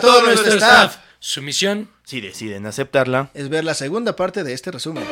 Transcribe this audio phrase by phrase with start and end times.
[0.00, 0.96] a todo nuestro staff.
[1.18, 5.04] Su misión Si deciden aceptarla, Es ver la segunda parte de este resumen.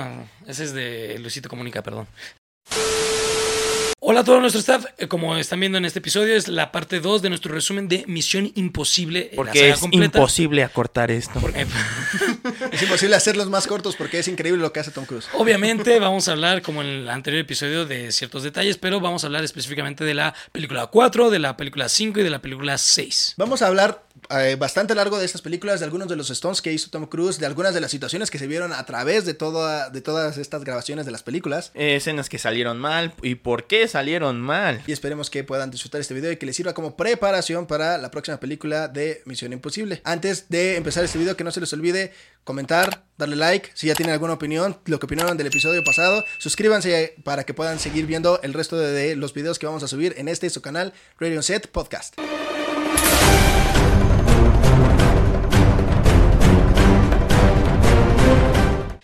[0.00, 2.06] No, ese es de Luisito Comunica, perdón.
[4.04, 4.84] Hola a todo nuestro staff.
[4.98, 8.04] Eh, Como están viendo en este episodio, es la parte 2 de nuestro resumen de
[8.08, 9.28] Misión Imposible.
[9.30, 10.18] la porque saga es completa.
[10.18, 11.38] imposible acortar esto.
[11.40, 11.66] Porque,
[12.72, 15.28] Es imposible hacerlos más cortos porque es increíble lo que hace Tom Cruise.
[15.34, 19.28] obviamente, vamos a hablar, como en el anterior episodio, de ciertos detalles, pero vamos a
[19.28, 23.34] hablar específicamente de la película 4, de la película 5 y de la película 6.
[23.36, 24.02] Vamos a hablar
[24.40, 27.38] eh, bastante largo de estas películas, de algunos de los stunts que hizo Tom Cruise,
[27.38, 30.64] de algunas de las situaciones que se vieron a través de, toda, de todas estas
[30.64, 31.70] grabaciones de las películas.
[31.74, 34.82] Eh, escenas que salieron mal y por qué salieron mal.
[34.86, 38.10] Y esperemos que puedan disfrutar este video y que les sirva como preparación para la
[38.10, 40.00] próxima película de Misión Imposible.
[40.04, 42.12] Antes de empezar este video, que no se les olvide
[42.44, 47.14] comentar, darle like, si ya tienen alguna opinión, lo que opinaron del episodio pasado, suscríbanse
[47.24, 50.14] para que puedan seguir viendo el resto de, de los videos que vamos a subir
[50.16, 52.16] en este su canal Radio Set Podcast.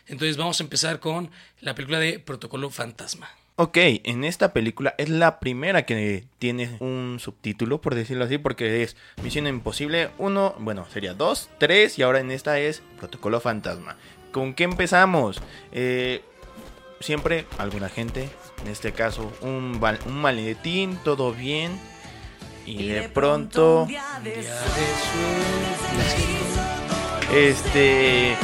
[0.09, 3.28] Entonces vamos a empezar con la película de Protocolo Fantasma.
[3.61, 8.84] Ok, en esta película es la primera que tiene un subtítulo, por decirlo así, porque
[8.84, 13.97] es Misión Imposible 1, bueno, sería 2, 3 y ahora en esta es Protocolo Fantasma.
[14.31, 15.42] ¿Con qué empezamos?
[15.73, 16.22] Eh,
[17.00, 18.28] siempre alguna gente,
[18.62, 21.81] en este caso un, un maletín, todo bien.
[22.65, 24.83] Y de pronto, Un día de suerte.
[27.34, 28.37] este,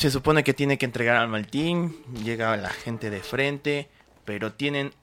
[0.00, 3.90] se supone que tiene que entregar al maletín, llega la gente de frente,
[4.24, 4.94] pero tienen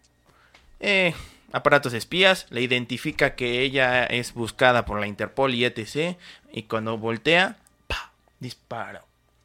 [0.80, 1.14] eh,
[1.52, 6.17] aparatos espías, le identifica que ella es buscada por la Interpol y etc.
[6.52, 8.11] Y cuando voltea, ¡pa!
[8.39, 9.04] dispara.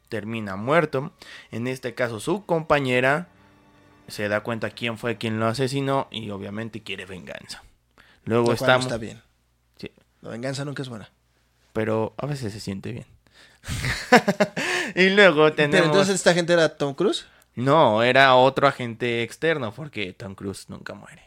[0.09, 1.13] Termina muerto.
[1.51, 3.27] En este caso su compañera
[4.07, 7.61] se da cuenta quién fue quien lo asesinó y obviamente quiere venganza.
[8.25, 8.85] Luego Lo estamos...
[8.87, 9.21] está bien.
[9.77, 9.91] Sí,
[10.21, 11.11] La venganza nunca es buena.
[11.73, 13.05] pero a veces se siente bien.
[14.95, 15.73] y luego tenemos...
[15.75, 17.25] Pero entonces esta gente era Tom Cruise.
[17.55, 21.21] No, era otro agente externo porque Tom Cruise nunca muere.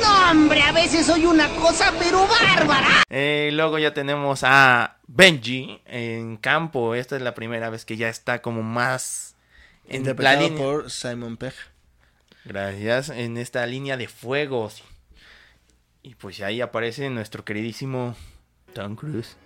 [0.00, 3.02] No, hombre, a veces soy una cosa, pero bárbara.
[3.10, 6.94] Eh, luego ya tenemos a Benji en campo.
[6.94, 9.34] Esta es la primera vez que ya está como más
[9.86, 10.62] en la Interpretado línea.
[10.62, 11.54] por Simon Pegg.
[12.44, 14.82] Gracias, en esta línea de fuegos.
[16.02, 18.16] Y pues ahí aparece nuestro queridísimo
[18.72, 19.36] Tom Cruise.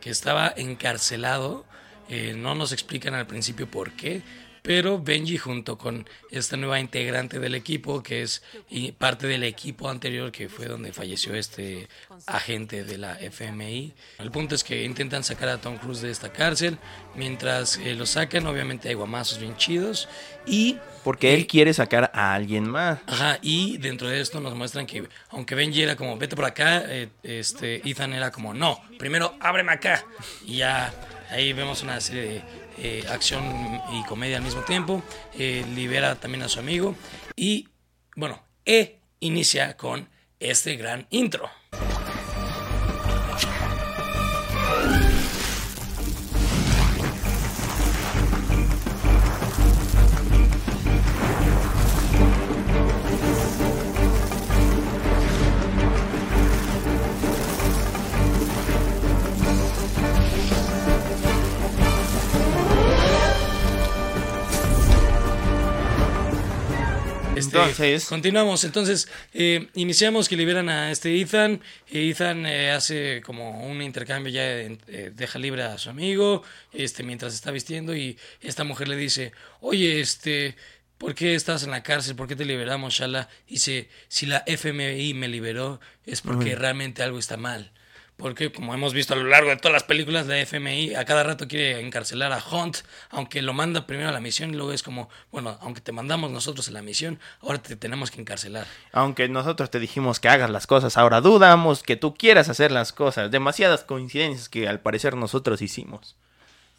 [0.00, 1.66] que estaba encarcelado.
[2.10, 4.22] Eh, no nos explican al principio por qué,
[4.62, 8.42] pero Benji junto con esta nueva integrante del equipo, que es
[8.98, 11.88] parte del equipo anterior, que fue donde falleció este
[12.26, 13.94] agente de la FMI.
[14.18, 16.78] El punto es que intentan sacar a Tom Cruise de esta cárcel.
[17.14, 20.08] Mientras eh, lo sacan, obviamente hay guamazos bien chidos.
[20.46, 22.98] Y Porque eh, él quiere sacar a alguien más.
[23.06, 26.82] Ajá, y dentro de esto nos muestran que aunque Benji era como, vete por acá,
[26.86, 30.04] eh, este, Ethan era como, no, primero ábreme acá.
[30.44, 30.92] Y ya
[31.30, 32.42] ahí vemos una serie de
[32.78, 33.42] eh, acción
[33.92, 35.02] y comedia al mismo tiempo.
[35.38, 36.94] Eh, libera también a su amigo.
[37.36, 37.68] Y
[38.16, 40.08] bueno, E inicia con
[40.38, 41.50] este gran intro.
[67.58, 68.64] Entonces- Continuamos.
[68.64, 71.60] Entonces, eh, iniciamos que liberan a este Ethan.
[71.90, 74.78] Eh, Ethan eh, hace como un intercambio, ya eh,
[75.14, 77.94] deja libre a su amigo este, mientras está vistiendo.
[77.96, 80.56] Y esta mujer le dice: Oye, este.
[80.98, 82.14] ¿Por qué estás en la cárcel?
[82.14, 83.30] ¿Por qué te liberamos, Shala?
[83.48, 87.72] Dice, si la FMI me liberó es porque realmente algo está mal.
[88.20, 91.22] Porque como hemos visto a lo largo de todas las películas, la FMI a cada
[91.22, 92.78] rato quiere encarcelar a Hunt,
[93.08, 96.30] aunque lo manda primero a la misión y luego es como, bueno, aunque te mandamos
[96.30, 98.66] nosotros a la misión, ahora te tenemos que encarcelar.
[98.92, 102.92] Aunque nosotros te dijimos que hagas las cosas, ahora dudamos que tú quieras hacer las
[102.92, 103.30] cosas.
[103.30, 106.16] Demasiadas coincidencias que al parecer nosotros hicimos.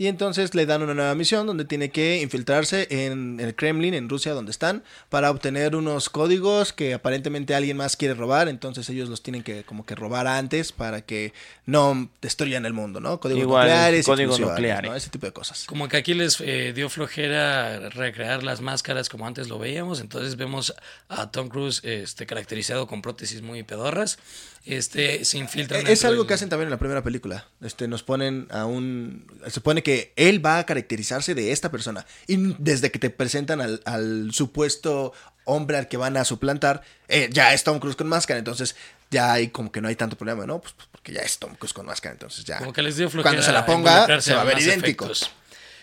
[0.01, 4.09] Y entonces le dan una nueva misión donde tiene que infiltrarse en el Kremlin, en
[4.09, 9.09] Rusia, donde están, para obtener unos códigos que aparentemente alguien más quiere robar, entonces ellos
[9.09, 11.33] los tienen que como que robar antes para que
[11.67, 13.19] no destruyan el mundo, ¿no?
[13.19, 14.89] Códigos Igual, nucleares, códigos nucleares.
[14.89, 14.97] ¿no?
[14.97, 15.65] Ese tipo de cosas.
[15.65, 20.35] Como que aquí les eh, dio flojera recrear las máscaras como antes lo veíamos, entonces
[20.35, 20.73] vemos
[21.09, 24.17] a Tom Cruise este, caracterizado con prótesis muy pedorras,
[24.65, 25.81] este, se infiltran.
[25.81, 27.47] Es dentro algo del- que hacen también en la primera película.
[27.61, 29.25] Este, nos ponen a un.
[29.45, 32.05] Se supone que él va a caracterizarse de esta persona.
[32.27, 35.13] Y desde que te presentan al, al supuesto
[35.45, 38.39] hombre al que van a suplantar, eh, ya es Tom Cruise con máscara.
[38.39, 38.75] Entonces
[39.09, 40.59] ya hay como que no hay tanto problema, ¿no?
[40.59, 42.13] Pues, pues, porque ya es Tom Cruise con máscara.
[42.13, 42.59] Entonces ya.
[42.59, 43.09] Como que les dio.
[43.09, 45.05] Cuando se la ponga, se va a ver idéntico.
[45.05, 45.31] efectos.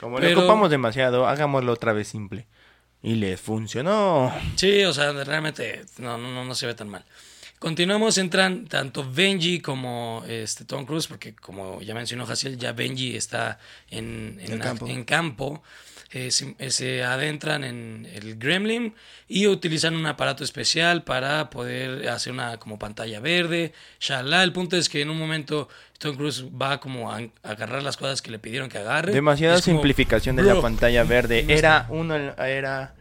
[0.01, 2.47] Como le ocupamos demasiado, hagámoslo otra vez simple.
[3.03, 4.35] Y les funcionó.
[4.57, 7.05] Sí, o sea, realmente no, no, no, no se ve tan mal.
[7.59, 13.17] Continuamos, entran tanto Benji como este Tom Cruise, porque como ya mencionó Haciel, ya Benji
[13.17, 13.59] está
[13.91, 14.87] en, en, campo.
[14.87, 15.63] en campo.
[16.11, 18.95] Eh, se, eh, se adentran en el Gremlin
[19.29, 23.75] y utilizan un aparato especial para poder hacer una como pantalla verde.
[24.01, 25.69] Shalá, el punto es que en un momento
[25.99, 29.13] Tom Cruise va como a, agarrar las cosas que le pidieron que agarre.
[29.13, 31.45] Demasiada como, simplificación de la "Bro, pantalla verde.
[31.49, 32.95] Era uno era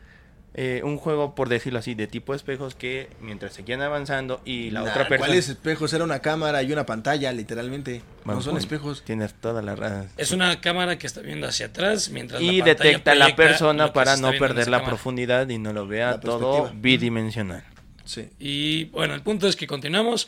[0.53, 4.81] eh, un juego, por decirlo así, de tipo espejos que mientras seguían avanzando y la
[4.81, 5.27] Nah, otra persona.
[5.27, 5.94] ¿Cuáles espejos?
[5.94, 8.01] Era una cámara y una pantalla, literalmente.
[8.23, 9.03] Bueno, no son pues, espejos.
[9.03, 10.09] Tienes toda la razón.
[10.17, 13.94] Es una cámara que está viendo hacia atrás mientras Y la detecta a la persona
[13.94, 14.85] para no perder la cámara.
[14.85, 17.63] profundidad y no lo vea todo bidimensional.
[18.05, 18.29] Sí.
[18.39, 20.27] Y bueno, el punto es que continuamos.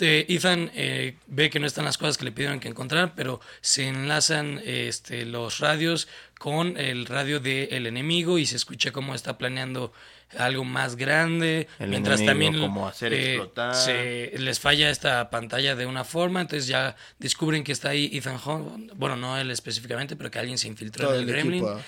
[0.00, 3.40] Eh, Ethan eh, ve que no están las cosas que le pidieron que encontrar, pero
[3.60, 6.08] se enlazan este, los radios
[6.38, 9.92] con el radio del enemigo y se escucha cómo está planeando
[10.38, 11.66] algo más grande.
[11.78, 13.74] El mientras enemigo, también cómo hacer eh, explotar.
[13.74, 18.38] se les falla esta pantalla de una forma, entonces ya descubren que está ahí Ethan
[18.44, 18.92] Hunt.
[18.96, 21.64] Bueno, no él específicamente, pero que alguien se infiltró Todo en el, el Gremlin.
[21.64, 21.80] equipo.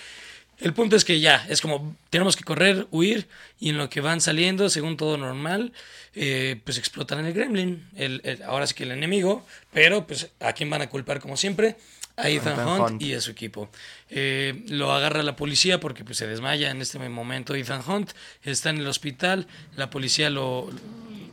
[0.60, 3.28] El punto es que ya, es como tenemos que correr, huir,
[3.60, 5.72] y en lo que van saliendo, según todo normal,
[6.16, 7.86] eh, pues explotan en el gremlin.
[7.94, 11.36] El, el- ahora sí que el enemigo, pero pues a quién van a culpar como
[11.36, 11.76] siempre?
[12.18, 13.02] A Ethan Hunt.
[13.02, 13.70] y a su equipo.
[14.10, 18.10] Eh, lo agarra la policía porque pues, se desmaya en este momento Ethan Hunt,
[18.42, 20.68] está en el hospital, la policía lo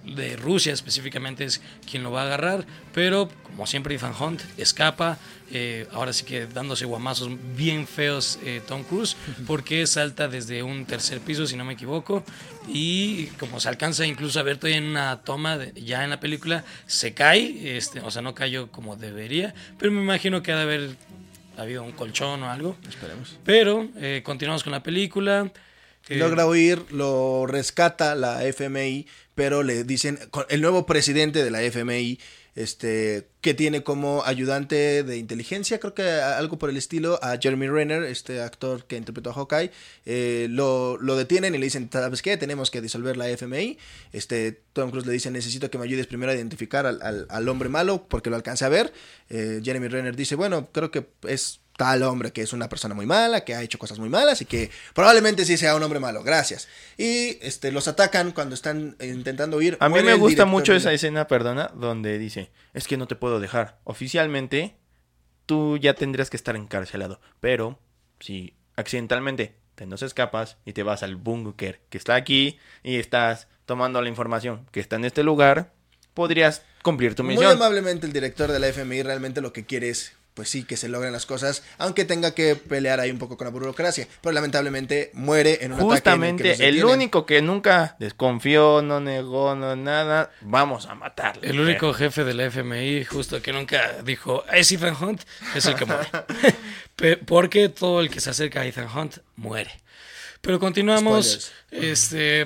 [0.06, 5.18] de Rusia específicamente es quien lo va a agarrar, pero como siempre Ethan Hunt escapa,
[5.52, 9.16] eh, ahora sí que dándose guamazos bien feos eh, Tom Cruise,
[9.46, 12.24] porque salta desde un tercer piso, si no me equivoco,
[12.68, 16.20] y como se alcanza incluso a ver todavía en una toma de- ya en la
[16.20, 20.56] película, se cae, este, o sea, no cayó como debería, pero me imagino que ha
[20.58, 20.90] de haber
[21.58, 22.76] habido un colchón o algo.
[22.90, 23.38] Esperemos.
[23.46, 25.52] Pero eh, continuamos con la película.
[26.10, 30.20] Logra huir, lo rescata la FMI, pero le dicen,
[30.50, 32.20] el nuevo presidente de la FMI,
[32.56, 37.68] este, que tiene como ayudante de inteligencia, creo que algo por el estilo, a Jeremy
[37.68, 39.72] Renner, este actor que interpretó a Hawkeye,
[40.06, 42.38] eh, lo, lo detienen y le dicen, ¿sabes qué?
[42.38, 43.78] Tenemos que disolver la FMI.
[44.14, 47.70] Este, Tom Cruise le dice, necesito que me ayudes primero a identificar al, al- hombre
[47.70, 48.94] malo, porque lo alcancé a ver.
[49.30, 53.06] Eh, Jeremy Renner dice, bueno, creo que es tal hombre que es una persona muy
[53.06, 56.24] mala, que ha hecho cosas muy malas y que probablemente sí sea un hombre malo,
[56.24, 56.68] gracias.
[56.98, 59.78] Y este los atacan cuando están intentando huir.
[59.80, 63.40] A mí me gusta mucho esa escena, perdona, donde dice, es que no te puedo
[63.40, 63.80] dejar.
[63.84, 64.76] Oficialmente,
[65.46, 67.20] tú ya tendrías que estar encarcelado.
[67.40, 67.80] Pero,
[68.20, 73.48] si accidentalmente te nos escapas y te vas al búnker que está aquí y estás
[73.66, 75.74] tomando la información que está en este lugar,
[76.14, 77.52] podrías cumplir tu Muy misión.
[77.52, 80.90] amablemente el director de la FMI realmente lo que quiere es, pues sí, que se
[80.90, 84.06] logren las cosas, aunque tenga que pelear ahí un poco con la burocracia.
[84.22, 86.10] Pero lamentablemente muere en un ataque.
[86.10, 90.96] en el, que Justamente el, único que nunca desconfió, no negó, no nada, vamos a
[90.96, 91.50] matarle.
[91.50, 95.22] El único jefe de la FMI, justo que nunca dijo, es Ethan Hunt,
[95.56, 96.10] es el que muere.
[97.26, 99.72] Porque todo el que se acerca a Ethan Hunt muere.
[100.42, 101.54] Pero continuamos.
[101.72, 102.42] Este,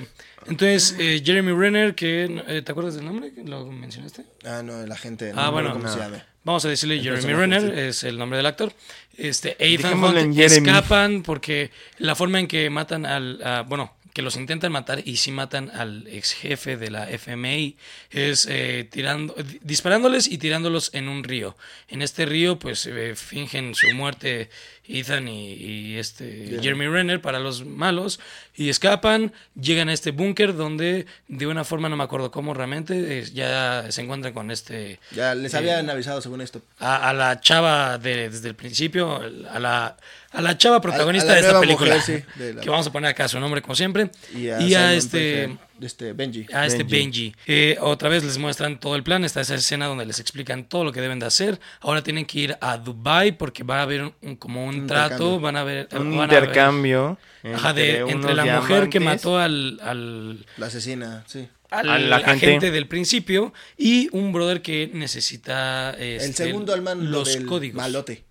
[0.46, 3.32] entonces, eh, Jeremy Renner, que eh, ¿te acuerdas del nombre?
[3.44, 4.24] ¿Lo mencionaste?
[4.44, 5.32] Ah, no, la gente.
[5.34, 6.29] Ah, no bueno, recuerdo cómo se no.
[6.44, 8.72] Vamos a decirle Jeremy Renner, es el nombre del actor.
[9.16, 9.92] Este, Ethan
[10.28, 10.34] Hunt
[10.70, 15.18] escapan porque la forma en que matan al, a- bueno, que los intentan matar y
[15.18, 17.76] sí matan al ex jefe de la FMI
[18.10, 21.56] es eh, tirando, di- disparándoles y tirándolos en un río.
[21.88, 24.50] En este río, pues eh, fingen su muerte
[24.98, 28.18] Ethan y, y este Jeremy Renner para los malos
[28.56, 33.20] y escapan, llegan a este búnker donde de una forma no me acuerdo cómo realmente
[33.20, 36.60] eh, ya se encuentran con este Ya les habían avisado según esto.
[36.78, 39.16] a, a la chava de- desde el principio,
[39.50, 39.96] a la,
[40.32, 42.86] a la chava protagonista a la de esta película, mujer, sí, de la- que vamos
[42.86, 45.56] a poner acá su nombre como siempre, Y y a este.
[45.80, 46.46] Este, Benji.
[46.52, 47.30] a este Benji.
[47.30, 47.34] Benji.
[47.46, 49.24] Eh, otra vez les muestran todo el plan.
[49.24, 51.58] Está esa escena donde les explican todo lo que deben de hacer.
[51.80, 55.40] Ahora tienen que ir a Dubai porque va a haber un- como un, Un trato.
[55.40, 57.18] Van a ver Un van a ver- intercambio.
[57.54, 61.48] Ajá, de, entre la mujer que mató al, al, La asesina, sí.
[61.70, 62.30] al Al agente.
[62.46, 67.46] agente del principio y un brother que necesita este, el segundo al mando los del
[67.46, 67.76] códigos.
[67.76, 68.24] malote.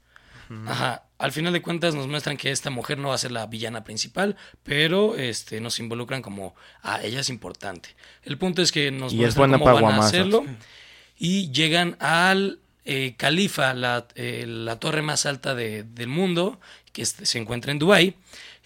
[0.68, 1.04] Ajá.
[1.20, 3.84] Al final de cuentas nos muestran que esta mujer no va a ser la villana
[3.84, 7.90] principal, pero este nos involucran como a ella es importante.
[8.24, 10.46] El punto es que nos Y muestran cómo van a hacerlo
[11.18, 16.60] y llegan al eh, Califa, la, eh, la torre más alta de- del mundo,
[16.94, 18.16] que se encuentra en Dubái.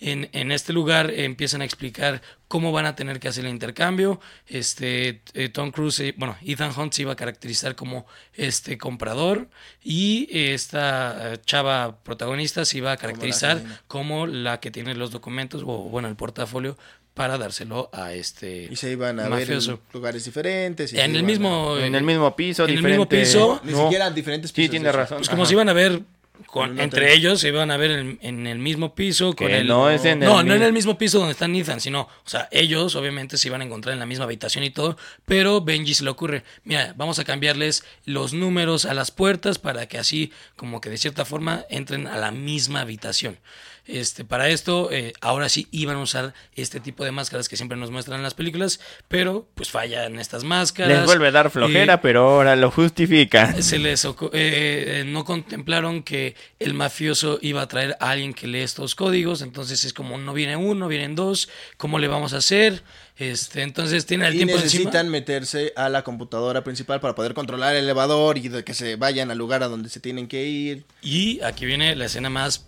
[0.05, 4.19] En, en este lugar empiezan a explicar cómo van a tener que hacer el intercambio.
[4.47, 9.47] Este, eh, Tom Cruise, eh, bueno, Ethan Hunt se iba a caracterizar como este comprador
[9.81, 15.63] y esta eh, chava protagonista se iba a caracterizar como la que tiene los documentos
[15.65, 16.77] o bueno el portafolio
[17.13, 19.71] para dárselo a este Y se iban a mafioso.
[19.73, 20.91] ver en lugares diferentes.
[20.93, 23.61] y en el a- mismo En el mismo piso, en el mismo piso.
[23.63, 23.83] Ni No.
[23.83, 24.97] siquiera diferentes Sí, pisos, tiene de hecho.
[24.99, 25.17] razón.
[25.19, 25.47] Pues como Ajá.
[25.49, 26.01] se iban a ver
[26.47, 29.89] con, entre ellos, se iban a ver en, en el mismo piso con el no
[29.89, 32.47] es en no, el no en el mismo piso donde está Nathan, sino, o sea,
[32.51, 36.03] ellos obviamente se iban a encontrar en la misma habitación y todo, pero Benji se
[36.03, 40.81] le ocurre, mira, vamos a cambiarles los números a las puertas para que así como
[40.81, 43.37] que de cierta forma entren a la misma habitación.
[43.85, 47.77] Este, para esto, eh, ahora sí iban a usar este tipo de máscaras que siempre
[47.77, 50.99] nos muestran en las películas, pero pues fallan estas máscaras.
[50.99, 53.61] Les vuelve a dar flojera, Eh, pero ahora lo justifica.
[53.61, 56.22] se les eh, eh, no contemplaron que
[56.59, 60.33] el mafioso iba a traer a alguien que lee estos códigos, entonces es como no
[60.33, 62.83] viene uno, vienen dos, ¿cómo le vamos a hacer?
[63.17, 65.11] Este, entonces tienen el Y tiempo necesitan encima.
[65.11, 69.29] meterse a la computadora principal para poder controlar el elevador y de que se vayan
[69.31, 70.85] al lugar a donde se tienen que ir.
[71.01, 72.65] Y aquí viene la escena más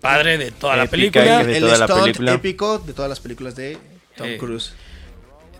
[0.00, 1.44] padre de toda la película.
[1.44, 2.32] de el toda la stunt película.
[2.32, 3.78] épico de todas las películas de
[4.16, 4.72] Tom Eh, Cruise.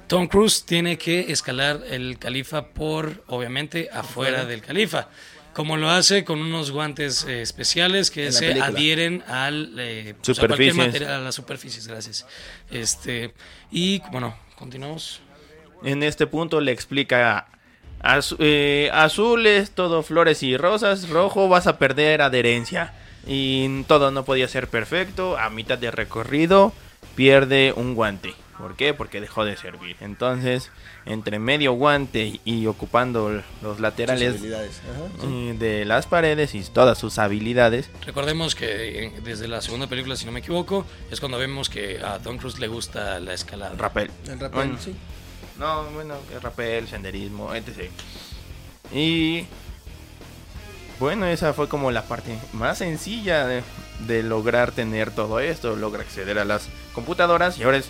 [0.09, 5.09] Tom Cruise tiene que escalar el califa por, obviamente, afuera del califa.
[5.61, 8.64] Como lo hace con unos guantes eh, especiales que se película.
[8.64, 12.26] adhieren al, eh, pues, a cualquier material, a las superficies, gracias.
[12.71, 13.35] Este,
[13.71, 15.21] y bueno, continuamos.
[15.85, 17.47] En este punto le explica
[18.02, 22.95] azu- eh, azul es todo flores y rosas, rojo vas a perder adherencia.
[23.26, 25.37] Y todo no podía ser perfecto.
[25.37, 26.73] A mitad de recorrido
[27.17, 28.33] pierde un guante.
[28.61, 28.95] ¿Por qué?
[28.95, 29.97] Porque dejó de servir.
[30.00, 30.71] Entonces,
[31.07, 34.81] entre medio guante y ocupando los Sus laterales habilidades.
[34.90, 35.26] Ajá.
[35.29, 40.17] eh, de las paredes y todas sus habilidades, Recordemos que eh, desde la segunda película,
[40.17, 43.75] si no me equivoco, es cuando vemos que a Tom Cruise le gusta la escalada.
[43.76, 44.11] rapel.
[44.29, 44.95] El Bueno, sí.
[45.59, 47.90] No, bueno, el rapel, senderismo, etc.
[48.93, 49.45] Y
[50.99, 53.62] bueno, esa fue como la parte más sencilla de,
[54.07, 55.76] de lograr tener todo esto.
[55.76, 57.88] Logra acceder a las computadoras y ahora es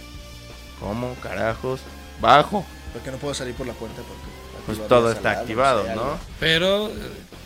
[0.80, 1.80] ¿cómo carajos
[2.20, 2.64] bajo?
[2.92, 4.40] Porque no puedo salir por la puerta porque...
[4.66, 6.18] Pues todo está activado, ¿no?
[6.38, 6.92] Pero, eh,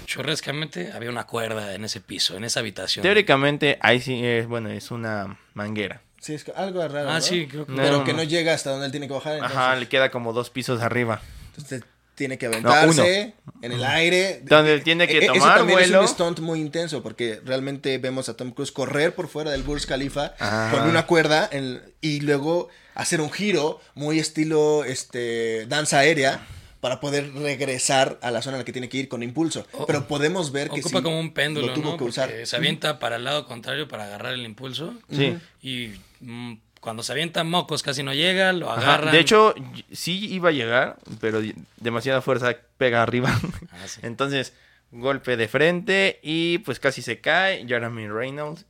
[0.04, 3.02] churrescamente, había una cuerda en ese piso, en esa habitación.
[3.02, 6.02] Teóricamente ahí sí es, bueno, es una manguera.
[6.20, 7.20] Sí, es algo raro, Ah, ¿no?
[7.20, 7.72] sí, creo que...
[7.72, 7.82] No.
[7.82, 9.34] Pero que no llega hasta donde él tiene que bajar.
[9.34, 11.20] Entonces, Ajá, le queda como dos pisos arriba.
[11.54, 11.82] entonces
[12.14, 14.40] tiene que aventarse en el aire.
[14.44, 15.98] Donde tiene que E- e- Eso tomar también vuelo.
[16.02, 19.62] es un stunt muy intenso porque realmente vemos a Tom Cruise correr por fuera del
[19.64, 20.68] Burj Khalifa Ah.
[20.72, 26.46] con una cuerda en- y luego hacer un giro muy estilo este danza aérea
[26.80, 29.66] para poder regresar a la zona en la que tiene que ir con impulso.
[29.72, 31.96] O- Pero podemos ver que Ocupa sí como un péndulo, lo tuvo ¿no?
[31.96, 32.28] que usar.
[32.28, 34.94] Porque se avienta para el lado contrario para agarrar el impulso.
[35.10, 35.34] Sí.
[35.62, 39.12] Y mm, cuando se avienta mocos casi no llega, lo Ajá, agarran.
[39.12, 39.54] De hecho,
[39.92, 41.40] sí iba a llegar, pero
[41.78, 43.30] demasiada fuerza pega arriba.
[43.72, 44.00] Ah, sí.
[44.02, 44.52] Entonces,
[44.90, 47.66] golpe de frente y pues casi se cae.
[47.66, 48.66] Jeremy Reynolds.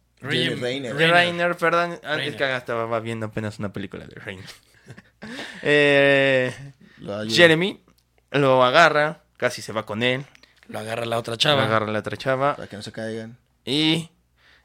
[0.96, 2.00] De Reiner, perdón.
[2.04, 2.36] Ah, Es Reiner.
[2.36, 4.46] que estaba viendo apenas una película de Reiner.
[5.62, 6.54] Eh,
[6.98, 7.24] Lo.
[7.28, 7.80] Jeremy
[8.30, 10.26] lo agarra, casi se va con él.
[10.68, 11.64] Lo agarra la otra Lo chava.
[11.64, 12.56] agarra la otra chava.
[12.56, 13.38] Para que no se caigan.
[13.64, 14.10] Y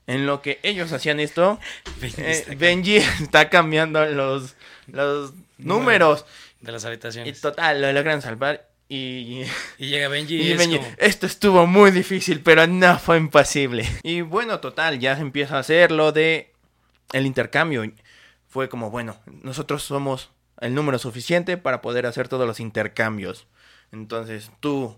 [0.08, 1.60] en lo que ellos hacían esto,
[2.02, 4.56] Benji eh, está Benji está cambiando los,
[4.88, 6.26] los números.
[6.62, 7.40] De las Y habitaciones.
[7.40, 8.68] total, lo logran salvar.
[8.92, 9.44] Y,
[9.78, 13.18] Y llega Benji y, y es Benji, como- esto estuvo muy difícil, pero no fue
[13.18, 13.88] imposible.
[14.04, 16.52] Y bueno, total, ya se empieza a hacer lo de
[17.14, 17.84] el intercambio.
[18.48, 23.46] Fue como, bueno, nosotros somos el número suficiente para poder hacer todos los intercambios.
[23.92, 24.98] Entonces tú,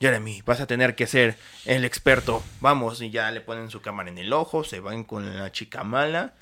[0.00, 2.42] Jeremy, vas a tener que ser el experto.
[2.60, 5.84] Vamos, y ya le ponen su cámara en el ojo, se van con la chica
[5.84, 6.34] mala,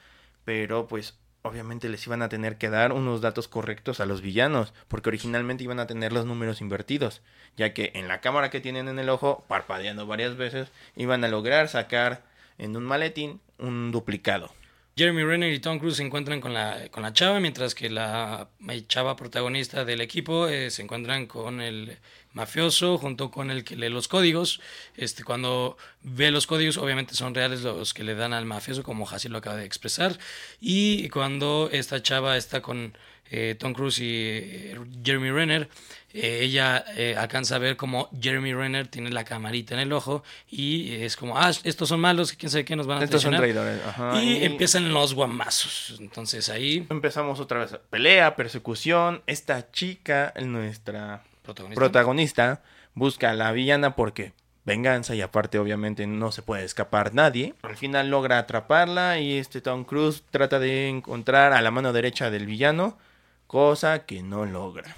[0.46, 1.18] pero pues
[1.48, 5.64] obviamente les iban a tener que dar unos datos correctos a los villanos, porque originalmente
[5.64, 7.22] iban a tener los números invertidos,
[7.56, 11.28] ya que en la cámara que tienen en el ojo, parpadeando varias veces, iban a
[11.28, 12.22] lograr sacar
[12.58, 14.52] en un maletín un duplicado.
[14.98, 18.48] Jeremy Renner y Tom Cruise se encuentran con la, con la chava, mientras que la
[18.88, 21.98] chava protagonista del equipo eh, se encuentran con el
[22.38, 24.60] mafioso junto con el que lee los códigos.
[24.96, 29.08] Este, cuando ve los códigos, obviamente son reales los que le dan al mafioso, como
[29.08, 30.16] Hassi lo acaba de expresar.
[30.60, 32.96] Y cuando esta chava está con
[33.30, 35.68] eh, Tom Cruise y eh, Jeremy Renner,
[36.14, 36.84] eh, ella
[37.18, 41.36] alcanza a ver como Jeremy Renner tiene la camarita en el ojo y es como,
[41.36, 43.80] ah, estos son malos, quién sabe qué nos van a Estos son traidores.
[43.84, 45.96] Ajá, Y empiezan los guamazos.
[45.98, 47.76] Entonces ahí, Empezamos otra vez.
[47.90, 49.22] Pelea, persecución.
[49.26, 51.24] Esta chica, nuestra
[51.54, 51.80] protagonista.
[51.80, 52.62] protagonista,
[52.94, 54.32] busca a la villana porque
[54.64, 57.54] venganza y aparte obviamente no se puede escapar nadie.
[57.62, 62.30] Al final logra atraparla y este Tom Cruise trata de encontrar a la mano derecha
[62.30, 62.98] del villano,
[63.46, 64.94] cosa que no logra.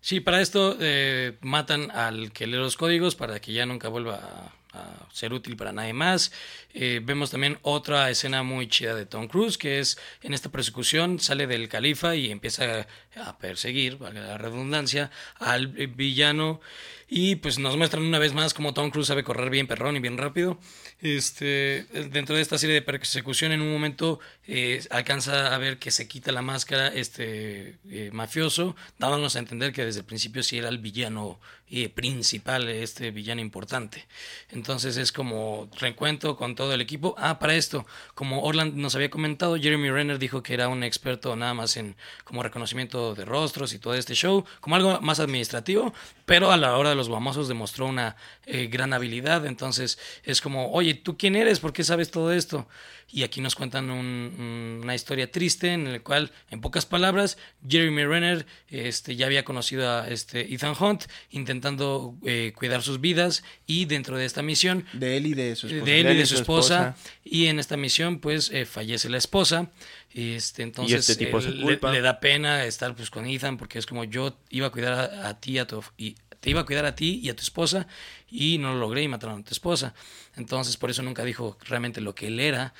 [0.00, 4.16] Sí, para esto eh, matan al que lee los códigos para que ya nunca vuelva
[4.16, 6.32] a, a ser útil para nadie más.
[6.72, 11.20] Eh, vemos también otra escena muy chida de Tom Cruise, que es en esta persecución
[11.20, 16.60] sale del califa y empieza a perseguir, valga la redundancia, al villano.
[17.08, 20.00] Y pues nos muestran una vez más cómo Tom Cruise sabe correr bien perrón y
[20.00, 20.58] bien rápido.
[21.00, 25.90] Este, dentro de esta serie de persecución, en un momento eh, alcanza a ver que
[25.90, 30.58] se quita la máscara este eh, mafioso, dándonos a entender que desde el principio sí
[30.58, 34.06] era el villano eh, principal, este villano importante.
[34.50, 37.14] Entonces es como reencuentro con todo el equipo.
[37.18, 41.34] Ah, para esto, como Orland nos había comentado, Jeremy Renner dijo que era un experto
[41.36, 45.92] nada más en como reconocimiento de rostros y todo este show, como algo más administrativo,
[46.26, 48.16] pero a la hora de los guamosos demostró una
[48.46, 49.46] eh, gran habilidad.
[49.46, 51.60] Entonces es como, oye, ¿tú quién eres?
[51.60, 52.66] ¿Por qué sabes todo esto?
[53.12, 57.36] Y aquí nos cuentan un- un- una historia triste en la cual, en pocas palabras,
[57.68, 63.44] Jeremy Renner este, ya había conocido a este Ethan Hunt intentando eh, cuidar sus vidas
[63.66, 65.84] y dentro de esta misión De él y de su esposa.
[65.84, 69.70] de él y de su esposa, y en esta misión pues eh, fallece la esposa
[70.14, 71.92] este entonces este tipo él le, culpa.
[71.92, 75.28] le da pena estar pues con Ethan porque es como yo iba a cuidar a,
[75.28, 77.86] a ti a tu y te iba a cuidar a ti y a tu esposa
[78.30, 79.94] y no lo logré y mataron a tu esposa.
[80.36, 82.74] Entonces por eso nunca dijo realmente lo que él era.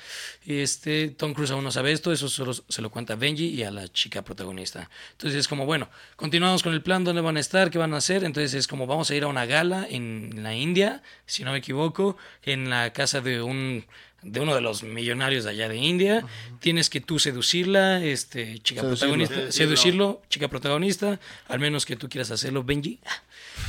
[0.45, 3.63] Este Tom Cruise aún no sabe esto eso solo se lo cuenta a Benji y
[3.63, 4.87] a la chica protagonista.
[5.13, 7.97] Entonces es como bueno continuamos con el plan dónde van a estar qué van a
[7.97, 11.51] hacer entonces es como vamos a ir a una gala en la India si no
[11.51, 13.85] me equivoco en la casa de un
[14.21, 16.25] de uno de los millonarios de allá de India.
[16.59, 19.13] Tienes que tú seducirla, este, chica Seducirlo.
[19.15, 19.51] protagonista, Seducirlo.
[19.53, 22.99] seducirlo, chica protagonista, al menos que tú quieras hacerlo, Benji.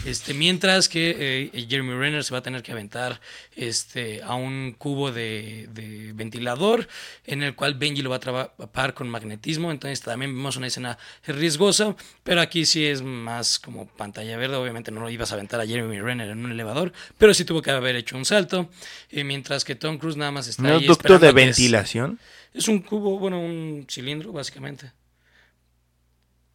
[0.04, 3.20] Este, mientras que eh, Jeremy Renner se va a tener que aventar
[3.54, 6.86] este, a un cubo de, de ventilador
[7.24, 9.70] en el cual Benji lo va a atrapar con magnetismo.
[9.70, 10.96] Entonces también vemos una escena
[11.26, 14.56] riesgosa, pero aquí sí es más como pantalla verde.
[14.56, 17.62] Obviamente no lo ibas a aventar a Jeremy Renner en un elevador, pero sí tuvo
[17.62, 18.68] que haber hecho un salto.
[19.10, 22.18] eh, mientras que Tom Cruise nada más está ¿No ahí ducto de es- ventilación?
[22.54, 24.92] es un cubo, bueno, un cilindro, básicamente.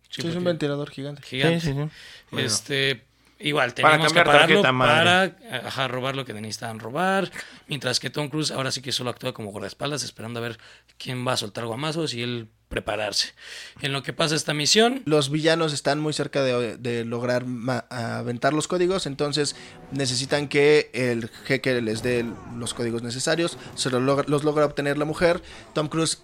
[0.09, 1.21] Sí, es un ventilador gigante.
[1.21, 1.59] gigante.
[1.61, 1.89] Sí, sí, sí.
[2.31, 2.47] Bueno.
[2.47, 3.01] Este,
[3.43, 5.29] igual, Para teníamos que cambiar pararlo tarjeta madre.
[5.49, 7.31] para ajá, robar lo que necesitaban robar.
[7.67, 10.59] Mientras que Tom Cruise ahora sí que solo actúa como guardaespaldas, esperando a ver
[10.97, 13.33] quién va a soltar guamazos y él prepararse.
[13.81, 17.85] En lo que pasa esta misión, Los villanos están muy cerca de, de lograr ma-
[17.89, 19.57] aventar los códigos, entonces
[19.91, 22.25] necesitan que el jeque les dé
[22.57, 23.57] los códigos necesarios.
[23.75, 25.41] Se lo logra- los logra obtener la mujer.
[25.73, 26.19] Tom Cruise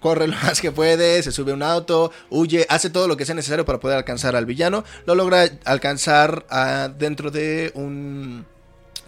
[0.00, 3.24] corre lo más que puede, se sube a un auto, huye, hace todo lo que
[3.24, 4.84] sea necesario para poder alcanzar al villano.
[5.06, 8.46] Lo logra alcanzar ah, dentro de un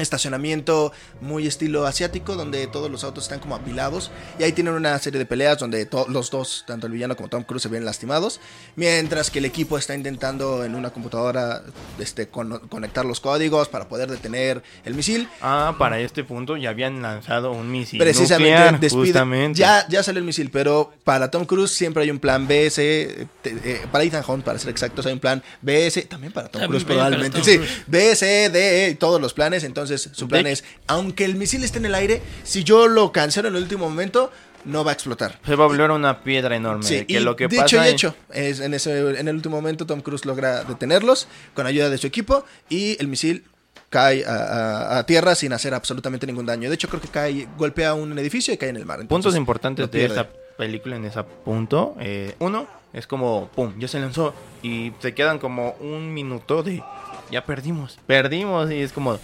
[0.00, 4.98] estacionamiento muy estilo asiático donde todos los autos están como apilados y ahí tienen una
[4.98, 8.40] serie de peleas donde los dos, tanto el villano como Tom Cruise se ven lastimados,
[8.76, 11.62] mientras que el equipo está intentando en una computadora
[11.98, 15.28] este, con- conectar los códigos para poder detener el misil.
[15.40, 19.58] Ah, para este punto ya habían lanzado un misil Precisamente, nuclear, despide- justamente.
[19.58, 23.26] Ya, ya salió el misil, pero para Tom Cruise siempre hay un plan BS, eh,
[23.42, 26.60] te- eh, para Ethan Hunt, para ser exactos, hay un plan BS, también para Tom
[26.62, 27.82] También Cruise para probablemente, Tom sí, Cruise.
[27.86, 31.64] B, C, D, E, todos los planes, entonces su plan De- es, aunque el misil
[31.64, 34.30] esté en el aire, si yo lo cancelo en el último momento,
[34.64, 35.38] no va a explotar.
[35.46, 36.82] Se va a volver una piedra enorme.
[36.84, 39.56] Sí, que y lo que dicho pasa y hecho, es en, ese, en el último
[39.56, 43.44] momento Tom Cruise logra detenerlos con ayuda de su equipo y el misil
[43.88, 46.68] cae a, a- a tierra sin hacer absolutamente ningún daño.
[46.68, 48.98] De hecho, creo que cae, golpea un edificio y cae en el mar.
[48.98, 51.96] Puntos Entonces, importantes de esta película en ese punto.
[51.98, 54.34] eh, uno, es como, pum, ya se lanzó.
[54.62, 56.82] Y se quedan como un minuto de,
[57.30, 58.70] ya perdimos, perdimos.
[58.70, 59.18] Y es como,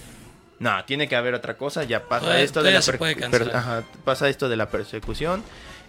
[0.58, 1.84] no, tiene que haber otra cosa.
[1.84, 3.16] Ya pasa esto de la se puede
[3.52, 5.42] ajá, pasa esto de la persecución.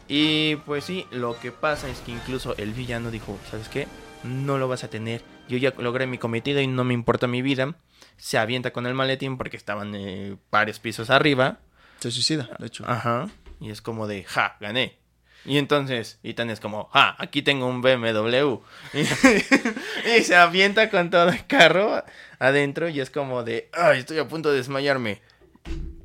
[0.08, 3.88] Y pues sí, lo que pasa es que incluso el villano dijo, ¿sabes qué?
[4.23, 5.21] No lo vas a tener.
[5.47, 7.75] Yo ya logré mi cometido y no me importa mi vida.
[8.17, 11.60] Se avienta con el maletín porque estaban eh, varios pisos arriba.
[11.99, 12.84] Se suicida, de hecho.
[12.88, 13.27] Ajá.
[13.60, 14.97] Y es como de, ja, gané.
[15.45, 18.60] Y entonces Ethan es como, ah, aquí tengo un BMW.
[18.93, 22.03] Y, y se avienta con todo el carro
[22.39, 25.21] adentro y es como de, ay, estoy a punto de desmayarme.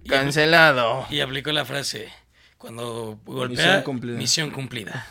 [0.09, 1.07] Cancelado.
[1.11, 2.09] Y aplicó la frase,
[2.59, 4.19] cuando golpea, Misión cumplida.
[4.19, 5.07] misión cumplida.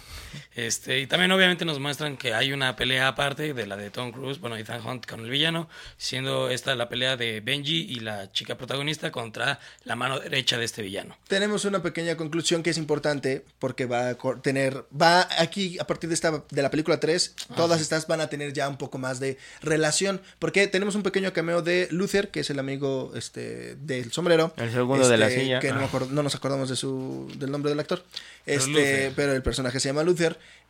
[0.55, 4.11] Este, y también obviamente nos muestran que hay una pelea aparte de la de Tom
[4.11, 8.31] Cruise, bueno, Ethan Hunt con el villano, siendo esta la pelea de Benji y la
[8.31, 11.17] chica protagonista contra la mano derecha de este villano.
[11.27, 16.09] Tenemos una pequeña conclusión que es importante porque va a tener, va aquí a partir
[16.09, 18.97] de esta de la película 3, Ah, todas estas van a tener ya un poco
[18.97, 23.75] más de relación, porque tenemos un pequeño cameo de Luther, que es el amigo este
[23.75, 25.59] del sombrero, El segundo de la Este, silla.
[25.59, 26.07] que no, me Ah.
[26.09, 28.03] no nos acordamos de su del nombre del actor.
[28.45, 29.13] Pero Este, Luther.
[29.15, 30.20] pero el personaje se llama Luther.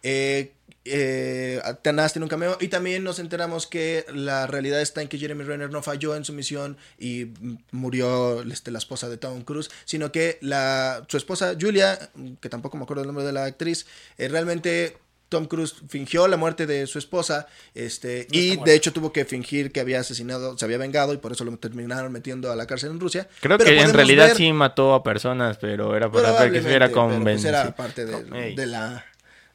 [0.03, 5.07] Eh, eh, Tanás tiene un cameo y también nos enteramos que la realidad está en
[5.09, 7.27] que Jeremy Renner no falló en su misión y
[7.71, 11.99] murió este, la esposa de Tom Cruise, sino que la, su esposa Julia,
[12.41, 13.85] que tampoco me acuerdo el nombre de la actriz,
[14.17, 14.97] eh, realmente
[15.29, 19.23] Tom Cruise fingió la muerte de su esposa este, No y de hecho tuvo que
[19.23, 22.65] fingir que había asesinado, se había vengado y por eso lo terminaron metiendo a la
[22.65, 23.29] cárcel en Rusia.
[23.39, 26.57] Creo Pero que en realidad ver- sí mató a personas, pero era para ver que
[26.57, 27.49] estuviera pues, convencido.
[27.49, 29.05] era parte de la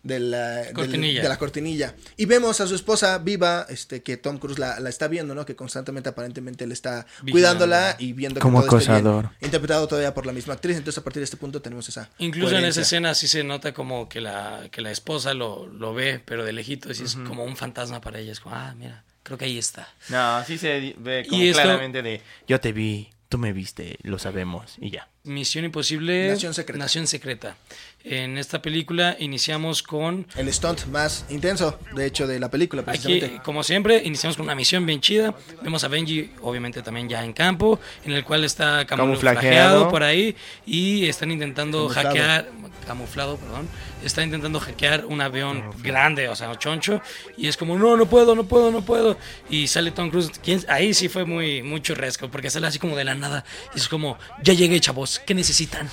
[0.07, 1.23] de la, del- Cortinilla.
[1.23, 1.95] de la cortinilla.
[2.17, 5.45] Y vemos a su esposa viva, este, que Tom Cruise la, la está viendo, ¿no?
[5.45, 7.33] Que constantemente aparentemente le está Vigilando.
[7.33, 9.07] cuidándola y viendo Como que todo esté bien.
[9.07, 9.31] acosador.
[9.41, 10.77] Interpretado todavía por la misma actriz.
[10.77, 13.75] Entonces a partir de este punto tenemos esa Incluso en esa escena sí se nota
[13.75, 17.45] como que la, que la esposa lo, lo ve, pero de lejitos, y es como
[17.45, 18.33] un fantasma para ella.
[18.33, 19.89] Es como, ah, mira, creo que ahí está.
[20.09, 23.99] No, sí se ve como Y esto- claramente de, yo te vi, tú me viste,
[24.03, 25.09] lo sabemos, y ya.
[25.27, 26.29] Misión Imposible.
[26.29, 26.79] Nación Secreta.
[26.79, 27.57] Nación Secreta.
[28.05, 32.91] En esta película iniciamos con El stunt más intenso, de hecho, de la película, Aquí,
[33.03, 33.43] precisamente.
[33.43, 35.35] como siempre, iniciamos con una misión bien chida.
[35.63, 40.37] Vemos a Benji, obviamente, también ya en campo, en el cual está camuflajeado, por ahí
[40.65, 42.09] y están intentando Camuflado.
[42.09, 42.49] hackear,
[42.87, 43.69] camuflado, perdón,
[44.05, 47.03] está intentando hackear un avión grande, o sea, choncho,
[47.37, 49.19] y es como, no, no puedo, no puedo, no puedo.
[49.51, 50.65] Y sale Tom Cruise, ¿quién?
[50.69, 53.89] ahí sí fue muy, muy churresco, porque sale así como de la nada, y es
[53.89, 55.89] como, ya llegué, chavos, ¿qué necesitan?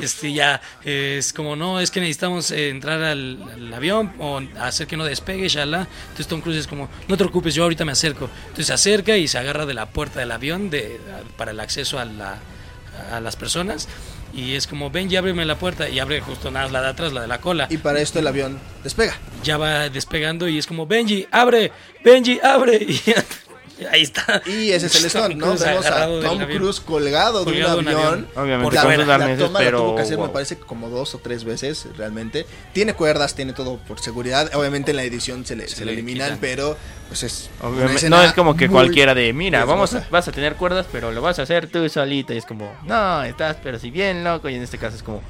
[0.00, 4.40] Este, ya, eh, es como, no, es que necesitamos eh, entrar al, al avión o
[4.60, 5.88] hacer que no despegue, shala.
[6.02, 8.28] Entonces Tom Cruise es como, no te preocupes, yo ahorita me acerco.
[8.42, 11.00] Entonces se acerca y se agarra de la puerta del avión de,
[11.36, 12.38] para el acceso a, la,
[13.12, 13.88] a las personas.
[14.34, 15.88] Y es como, ven, ya ábreme la puerta.
[15.88, 17.68] Y abre justo nada la de atrás, la de la cola.
[17.70, 19.16] Y para esto el avión despega.
[19.42, 21.72] Ya va despegando y es como, Benji, abre,
[22.04, 22.76] Benji, abre.
[22.86, 23.00] Y
[23.90, 24.42] ahí está.
[24.46, 25.54] Y ese es el stunt, ¿no?
[25.56, 26.38] Vemos a Tom.
[26.46, 28.02] Cruise colgado, Colgado de un avión.
[28.06, 28.28] avión.
[28.36, 29.78] Obviamente La, la arneses, toma la pero...
[29.78, 32.46] tuvo que hacer, me parece, como dos o tres veces realmente.
[32.72, 34.50] Tiene cuerdas, tiene todo por seguridad.
[34.54, 36.40] Obviamente en la edición se le, se le le eliminan, quitan.
[36.40, 36.76] pero
[37.08, 37.50] pues es.
[37.62, 41.12] Obviamente, no es como que cualquiera de, mira, vamos a- vas a tener cuerdas, pero
[41.12, 42.32] lo vas a hacer tú solito.
[42.32, 44.48] Y es como, no, estás, pero si bien loco.
[44.48, 45.22] Y en este caso es como,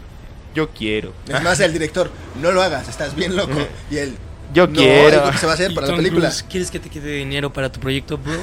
[0.54, 1.12] yo quiero.
[1.28, 3.58] Es más, el director, no lo hagas, estás bien loco.
[3.90, 4.16] Y él,
[4.54, 5.08] Yo "No, quiero".
[5.18, 6.28] es lo que se va a hacer para la Tom película.
[6.28, 8.34] Cruise, ¿Quieres que te quede dinero para tu proyecto, bro?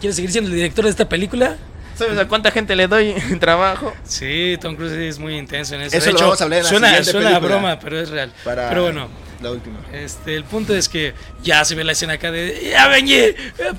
[0.00, 1.56] ¿Quieres seguir siendo el director de esta película?
[1.96, 3.92] ¿Sabes a cuánta gente le doy trabajo?
[4.04, 5.96] Sí, Tom Cruise es muy intenso en eso.
[5.96, 7.38] Eso De lo hecho, vamos a hablar en la suena, suena a película.
[7.58, 8.32] broma, pero es real.
[8.42, 9.08] Para Pero bueno,
[9.42, 9.80] la última.
[9.92, 13.34] este, el punto es que ya se ve la escena acá de ¡Ya eh,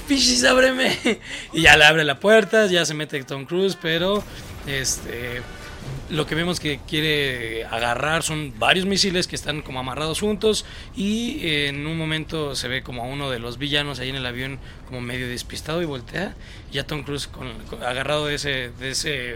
[0.08, 0.96] ¡Pichis, ábreme!
[1.54, 4.24] Y ya le abre la puerta, ya se mete Tom Cruise, pero
[4.68, 5.42] este
[6.10, 11.40] lo que vemos que quiere agarrar son varios misiles que están como amarrados juntos y
[11.46, 14.26] eh, en un momento se ve como a uno de los villanos ahí en el
[14.26, 16.36] avión como medio despistado y voltea
[16.72, 19.36] y ya Tom Cruise con, con- agarrado de ese de ese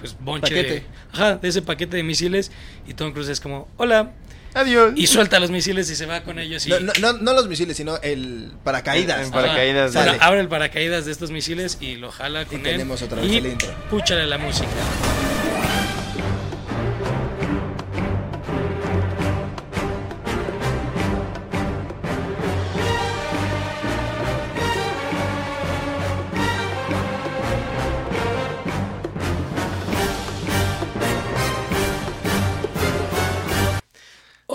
[0.00, 0.86] pues bonche de, Paquete.
[1.12, 2.52] ajá, de ese paquete de misiles
[2.86, 4.12] y Tom Cruise es como hola
[4.54, 4.92] Adiós.
[4.96, 7.48] y suelta los misiles y se va con ellos y No, no, no, no los
[7.48, 9.30] misiles, sino el paracaídas.
[9.30, 10.16] El- Ajá.
[10.26, 12.62] abre el paracaídas de estos misiles y lo jala con él.
[12.62, 13.68] tenemos otra vez y el intro.
[13.90, 14.68] púchale la música.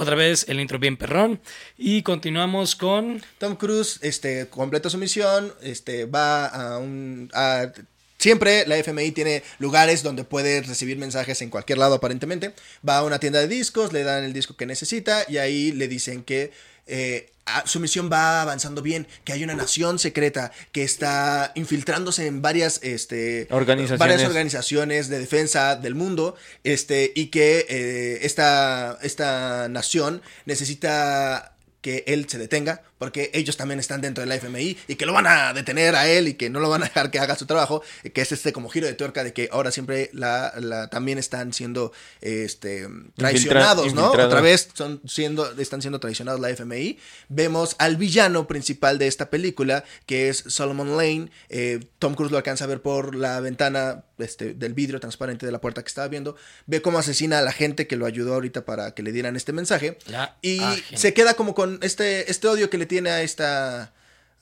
[0.03, 1.39] Otra vez el intro bien perrón.
[1.77, 3.23] Y continuamos con.
[3.37, 7.31] Tom Cruise este, completa su misión, este, va a un...
[8.17, 12.51] siempre la FMI tiene lugares donde puede recibir mensajes en cualquier lado aparentemente.
[12.85, 15.87] Va a una tienda de discos, le dan el disco que necesita y ahí le
[15.87, 16.51] dicen que
[16.85, 17.31] eh,
[17.65, 22.79] su misión va avanzando bien, que hay una nación secreta que está infiltrándose en varias,
[22.83, 23.99] este, Organizaciones.
[23.99, 31.52] varias organizaciones de defensa del mundo este, y que eh, esta, esta nación necesita
[31.83, 35.11] que él se detenga, porque ellos también están dentro de la FMI y que lo
[35.13, 37.45] van a detener a él y que no lo van a dejar que haga su
[37.45, 40.87] trabajo, y que es este como giro de tuerca de que ahora siempre la, la-
[40.89, 41.91] también están siendo
[42.21, 44.11] este, traicionados, ¿no?
[44.27, 46.97] Otra vez son siendo, están siendo traicionados la FMI.
[47.27, 51.29] Vemos al villano principal de esta película, que es Solomon Lane.
[51.49, 55.51] Eh, Tom Cruise lo alcanza a ver por la ventana este, del vidrio transparente de
[55.51, 56.37] la puerta que estaba viendo.
[56.65, 59.51] Ve cómo asesina a la gente que lo ayudó ahorita para que le dieran este
[59.51, 59.97] mensaje.
[60.07, 60.97] La y agente.
[60.97, 63.91] se queda como con este, este odio que le tiene a esta...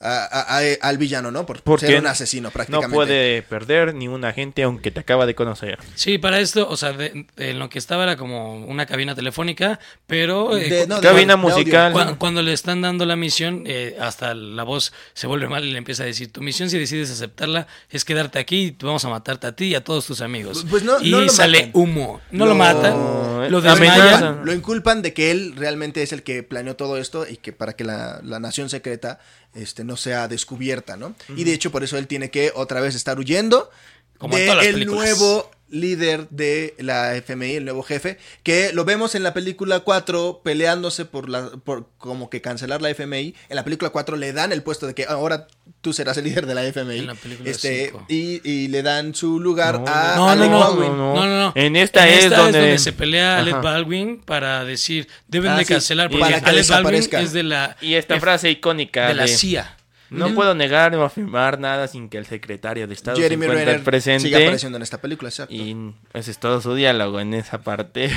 [0.02, 1.46] a- a- a- al villano, ¿no?
[1.46, 2.94] Por Porque ser un asesino No prácticamente.
[2.94, 5.78] puede perder ni un agente aunque te acaba de conocer.
[5.94, 9.78] Sí, para esto, o sea, de- en lo que estaba era como una cabina telefónica,
[10.06, 11.92] pero eh, De- no, Cabina musical.
[11.92, 15.70] Cu- Cuando le están dando la misión, eh, hasta la voz se vuelve mal y
[15.72, 19.08] le empieza a decir, tu misión si decides aceptarla es quedarte aquí y vamos a
[19.08, 20.66] matarte a ti y a todos tus amigos.
[20.68, 21.70] Pues no- y no lo sale matan.
[21.74, 22.20] humo.
[22.30, 24.44] No lo, Lo- matan, No, lo eh, desmayan.
[24.44, 27.74] Lo inculpan de que él realmente es el que planeó todo esto y que para
[27.74, 29.18] que la, la nación secreta
[29.54, 31.14] este, no sea descubierta, ¿no?
[31.36, 33.70] Y de hecho por eso él tiene que otra vez estar huyendo
[34.18, 35.00] Como en de todas las el películas.
[35.18, 40.42] nuevo líder de la FMI, el nuevo jefe, que lo vemos en la película 4
[40.44, 43.34] peleándose por la por como que cancelar la FMI.
[43.48, 45.48] En la película 4 le dan el puesto de que ahora
[45.80, 46.98] tú serás el líder de la FMI.
[47.00, 48.04] En la película este, cinco.
[48.08, 50.96] y, y le dan su lugar No, a No, no, Alec no, Baldwin.
[50.96, 51.52] no, no, no.
[51.56, 53.62] En esta es donde- se pelea Alec Ajá.
[53.62, 57.76] Baldwin para decir, deben Ah, de cancelar, porque para que Alec Baldwin es de la,
[57.80, 59.76] Y esta F- frase icónica de la de, CIA.
[60.12, 64.20] No puedo negar o afirmar nada sin que el secretario de Estado Jeremy se presente.
[64.20, 65.54] sigue apareciendo en esta película, exacto.
[65.54, 68.10] Y ese es todo su diálogo en esa parte.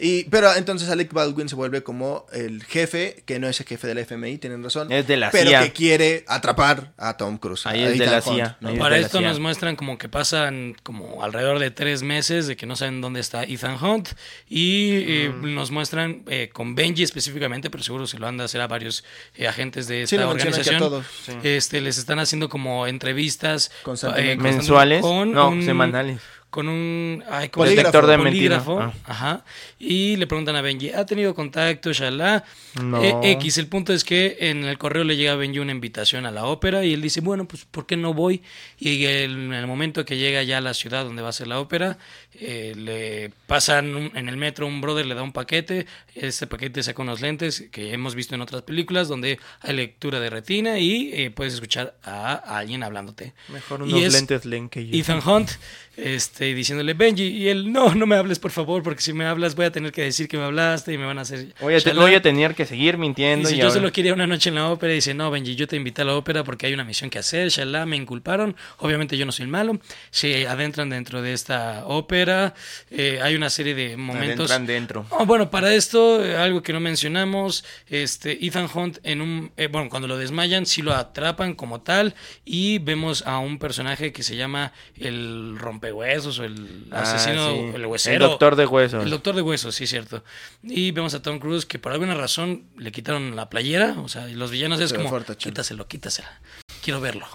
[0.00, 3.86] Y, pero entonces Alec Baldwin se vuelve como el jefe, que no es el jefe
[3.86, 4.90] de la FMI, tienen razón.
[4.90, 5.62] Es de la pero CIA.
[5.64, 7.66] que quiere atrapar a Tom Cruise.
[7.66, 8.68] Ahí es de la Hunt, CIA, ¿no?
[8.70, 9.28] ahí es Para de la esto CIA.
[9.28, 13.20] nos muestran como que pasan como alrededor de tres meses de que no saben dónde
[13.20, 14.08] está Ethan Hunt
[14.48, 14.92] y
[15.26, 18.66] eh, nos muestran eh, con Benji específicamente, pero seguro se lo han de hacer a
[18.66, 20.78] varios eh, agentes de Sí, esta a organización.
[20.78, 21.32] todos, sí.
[21.42, 23.70] Este, les están haciendo como entrevistas
[24.16, 25.02] eh, ¿Mensuales?
[25.02, 26.20] con No, un- semanales.
[26.50, 27.70] Con un ay, ¿cómo se Polígrafo.
[27.70, 27.76] llama?
[27.76, 29.00] Detector de Polígrafo, mentira.
[29.06, 29.12] Ah.
[29.12, 29.44] Ajá.
[29.78, 31.92] Y le preguntan a Benji, ¿ha tenido contacto?
[31.92, 32.42] Shalá.
[32.82, 33.02] No.
[33.02, 36.26] Eh, X, el punto es que en el correo le llega a Benji una invitación
[36.26, 38.42] a la ópera y él dice, bueno, pues ¿por qué no voy?
[38.78, 41.46] Y el- en el momento que llega ya a la ciudad donde va a ser
[41.46, 41.98] la ópera,
[42.40, 45.86] eh, le pasan un- en el metro, un brother le da un paquete,
[46.16, 50.30] este paquete saca unos lentes que hemos visto en otras películas donde hay lectura de
[50.30, 53.34] retina y eh, puedes escuchar a, a alguien hablándote.
[53.48, 54.96] Mejor Y unos es lentes len que yo.
[54.98, 55.50] Ethan Hunt,
[55.96, 59.54] este, diciéndole Benji, y él, no, no me hables por favor, porque si me hablas
[59.54, 61.54] voy a tener que decir que me hablaste y me van a hacer...
[61.60, 62.00] Voy a, te- shalá".
[62.02, 63.48] voy a tener que seguir Y mintiendo.
[63.48, 65.66] si y yo ahora- solo quería una noche en la ópera, dice, no, Benji, yo
[65.66, 69.16] te invité a la ópera porque hay una misión que hacer, shalá, me inculparon, obviamente
[69.16, 69.78] yo no soy el malo,
[70.10, 72.54] se adentran dentro de esta ópera,
[72.90, 74.50] eh, hay una serie de momentos...
[74.50, 75.06] Adentran dentro.
[75.10, 79.66] Oh, bueno, para esto, eh, algo que no mencionamos, este, Ethan Hunt en un, eh,
[79.66, 84.22] bueno, cuando lo desmayan, sí lo atrapan como tal y vemos a un personaje que
[84.22, 87.58] se llama el rompehuesos o el Ah, asesino, sí.
[87.74, 88.24] el huesero.
[88.24, 89.04] El doctor de huesos.
[89.04, 90.22] El doctor de huesos, sí, cierto.
[90.62, 94.28] Y vemos a Tom Cruise que por alguna razón le quitaron la playera, o sea,
[94.28, 96.40] y los villanos es como, fuerte, quítaselo, quítasela,
[96.82, 97.26] quiero verlo.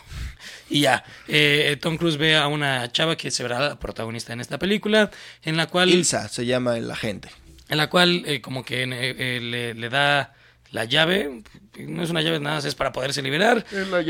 [0.70, 4.42] Y ya, eh, Tom Cruise ve a una chava que se verá la protagonista en
[4.42, 5.12] esta película,
[5.44, 7.30] en la cual Ilsa se llama el agente.
[7.70, 10.34] en la cual eh, como que eh, eh, le, le da
[10.72, 11.42] la llave,
[11.80, 13.66] no es una llave nada, más es para poderse liberar.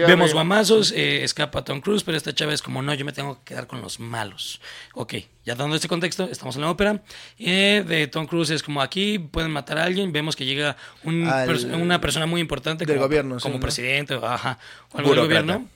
[0.08, 3.38] Vemos guamazos, eh, escapa Tom Cruise, pero esta chava es como, no, yo me tengo
[3.40, 4.62] que quedar con los malos.
[4.94, 5.14] Ok,
[5.46, 7.02] ya dando este contexto, estamos en la ópera.
[7.38, 11.28] eh, de Tom Cruise es como aquí pueden matar a alguien, vemos que llega un
[11.28, 13.60] Al- pers- una persona muy importante del como, gobierno, sí, como ¿no?
[13.62, 14.58] presidente o, ajá,
[14.92, 15.68] o algo del gobierno.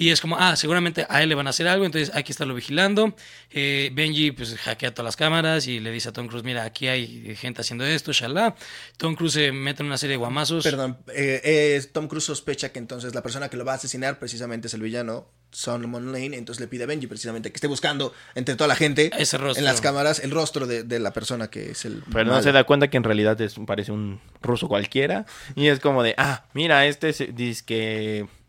[0.00, 2.32] Y es como, ah, seguramente a él le van a hacer algo, entonces hay que
[2.32, 3.14] estarlo vigilando.
[3.50, 6.88] Eh, Benji pues hackea todas las cámaras y le dice a Tom Cruise, mira, aquí
[6.88, 8.54] hay gente haciendo esto, shalá.
[8.96, 10.64] Tom Cruise se mete en una serie de guamazos.
[10.64, 14.18] Perdón, eh, eh, Tom Cruise sospecha que entonces la persona que lo va a asesinar
[14.18, 18.14] precisamente es el villano Solomon Lane, entonces le pide a Benji precisamente que esté buscando
[18.34, 19.58] entre toda la gente Ese rostro.
[19.58, 22.52] en las cámaras el rostro de, de la persona que es el Pero no se
[22.52, 25.26] da cuenta que en realidad es, parece un ruso cualquiera.
[25.56, 28.39] Y es como de, ah, mira, este dice que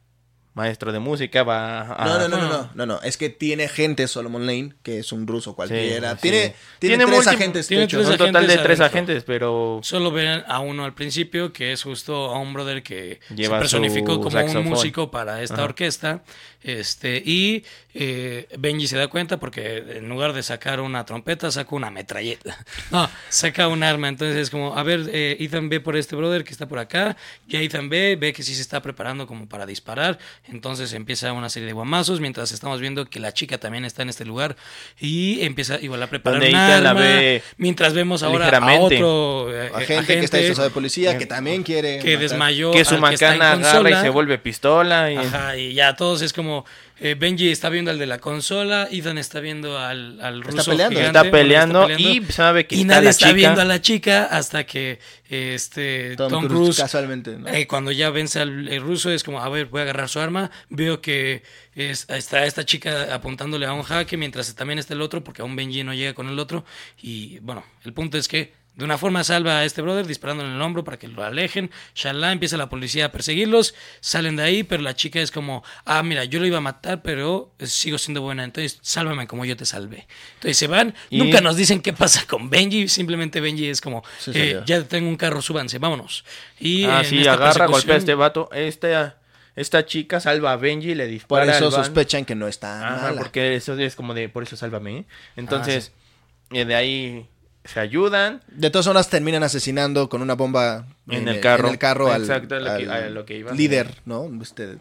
[0.54, 2.06] maestro de música va a...
[2.06, 5.12] No, no, no, no, no, no, no, es que tiene gente Solomon Lane, que es
[5.12, 6.16] un ruso cualquiera.
[6.16, 6.54] Sí, tiene, sí.
[6.80, 9.80] tiene, Tiene tres agentes, tiene Un total de tres agentes, pero...
[9.84, 13.60] Solo ven a uno al principio, que es justo a un brother que Lleva se
[13.62, 14.64] personificó como saxofón.
[14.64, 15.64] un músico para esta Ajá.
[15.64, 16.24] orquesta.
[16.64, 21.76] Este, y eh, Benji se da cuenta porque en lugar de sacar una trompeta, saca
[21.76, 22.58] una metralleta.
[22.92, 24.10] No, saca un arma.
[24.10, 27.16] Entonces es como, a ver, eh, Ethan ve por este brother que está por acá.
[27.48, 30.20] Ya Ethan ve, ve que sí se está preparando como para disparar.
[30.50, 34.10] Entonces empieza una serie de guamazos mientras estamos viendo que la chica también está en
[34.10, 34.58] este lugar
[35.00, 39.48] y empieza igual a preparar Donde un Ethan la ve mientras vemos ahora a otro
[39.54, 42.00] eh, Agente, que está disfrazado de policía, que también quiere.
[42.00, 42.20] que matar.
[42.20, 45.12] desmayó que su que macana agarra y se vuelve pistola.
[45.12, 45.18] Y...
[45.18, 46.51] Ajá, y ya todos es como
[47.00, 50.72] eh, Benji está viendo al de la consola, Ethan está viendo al, al Está ruso
[50.72, 51.00] peleando.
[51.00, 53.36] gigante, Está peleando peleando, y sabe que y está nadie la está chica.
[53.36, 57.38] viendo a la chica hasta que este Tom, Tom, Cruise, Cruise, casualmente.
[57.38, 57.48] ¿no?
[57.48, 60.20] eh, cuando ya vence al el ruso es como a ver voy a agarrar su
[60.20, 61.44] arma veo que
[61.76, 65.56] es- está esta chica apuntándole a un jaque mientras también está el otro porque aún
[65.56, 66.66] Benji no llega con el otro
[67.02, 70.56] y bueno el punto es que de una forma salva a este brother disparándole en
[70.56, 71.70] el hombro para que lo alejen.
[71.94, 73.76] Shalá empieza la policía a perseguirlos.
[74.00, 77.02] Salen de ahí, pero la chica es como, ah, mira, yo lo iba a matar,
[77.02, 78.44] pero sigo siendo buena.
[78.46, 80.08] Entonces, sálvame como yo te salvé.
[80.36, 80.96] Entonces se van.
[81.10, 82.88] Y- Nunca nos dicen qué pasa con Benji.
[82.88, 86.24] Simplemente Benji es como, Sí, eh, ya tengo un carro, súbanse, vámonos.
[86.60, 88.50] Y Ah, sí, agarra, persecución- golpea a este vato.
[88.54, 89.18] Esta,
[89.58, 91.46] esta chica salva a Benji y le Por dispara.
[91.58, 91.84] eso al van.
[91.84, 93.18] sospechan que no está Ajá, mala.
[93.18, 95.00] porque eso es como de, por eso sálvame.
[95.00, 95.06] ¿eh?
[95.36, 97.28] Entonces, Ah, eh, de ahí
[97.64, 98.42] se ayudan.
[98.48, 101.68] De todas formas terminan asesinando con una bomba En el carro.
[101.68, 103.52] en el carro al, Exacto, a lo que- al a lo que iba.
[103.54, 104.30] líder, ¿no?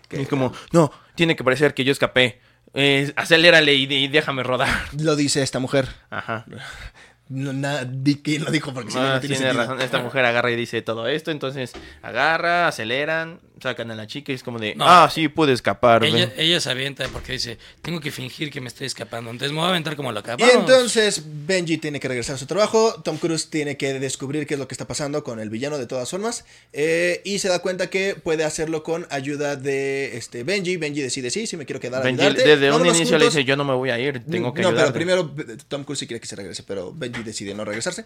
[0.08, 2.40] Que- Y es como, no, tiene que parecer que yo escapé.
[2.72, 4.68] Eh, acelérale y, y déjame rodar.
[5.00, 5.88] lo dice esta mujer.
[6.10, 6.44] Ajá.
[7.32, 9.80] No, nada, di quién lo dijo porque si no, Ah, no tiene razón.
[9.80, 11.30] Esta mujer agarra y dice todo esto.
[11.30, 14.84] Entonces, agarra, aceleran, sacan a la chica y es como de, No.
[14.86, 16.04] ah, sí, pude escapar.
[16.04, 16.32] Ella, ven".
[16.36, 19.30] ella se avienta porque dice, tengo que fingir que me estoy escapando.
[19.30, 20.36] Entonces me voy a aventar como loca.
[20.38, 20.54] Y Vamos.
[20.56, 24.60] entonces Benji tiene que regresar a su trabajo, Tom Cruise tiene que descubrir qué es
[24.60, 27.88] lo que está pasando con el villano de todas formas eh, y se da cuenta
[27.90, 30.76] que puede hacerlo con ayuda de este Benji.
[30.76, 33.34] Benji decide sí, sí me quiero quedar a Benji desde un inicio le juntos".
[33.34, 35.30] dice, yo no me voy a ir, tengo que no, pero primero
[35.68, 38.04] Tom Cruise sí quiere que se regrese, pero Benji decide no regresarse.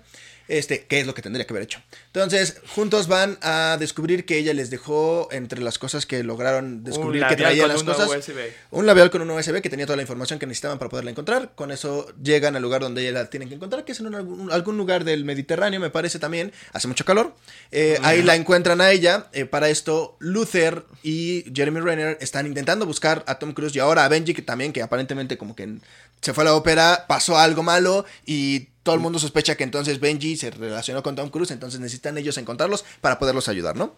[0.49, 1.81] Este, ¿qué es lo que tendría que haber hecho?
[2.07, 7.25] Entonces, juntos van a descubrir que ella les dejó entre las cosas que lograron descubrir
[7.29, 8.09] que traía las cosas.
[8.09, 8.39] USB.
[8.71, 11.53] Un labial con un USB que tenía toda la información que necesitaban para poderla encontrar.
[11.55, 14.15] Con eso llegan al lugar donde ella la tienen que encontrar, que es en un-
[14.15, 16.53] algún, algún lugar del Mediterráneo, me parece también.
[16.73, 17.35] Hace mucho calor.
[17.71, 19.27] Eh, ahí la encuentran a ella.
[19.33, 24.05] Eh, para esto, Luther y Jeremy Renner están intentando buscar a Tom Cruise y ahora
[24.05, 25.79] a Benji, que también, que aparentemente como que
[26.21, 29.99] se fue a la ópera, pasó algo malo y todo el mundo sospecha que entonces
[30.01, 33.95] Benji se relacionó con Tom Cruise, entonces necesitan ellos encontrarlos para poderlos ayudar, ¿no?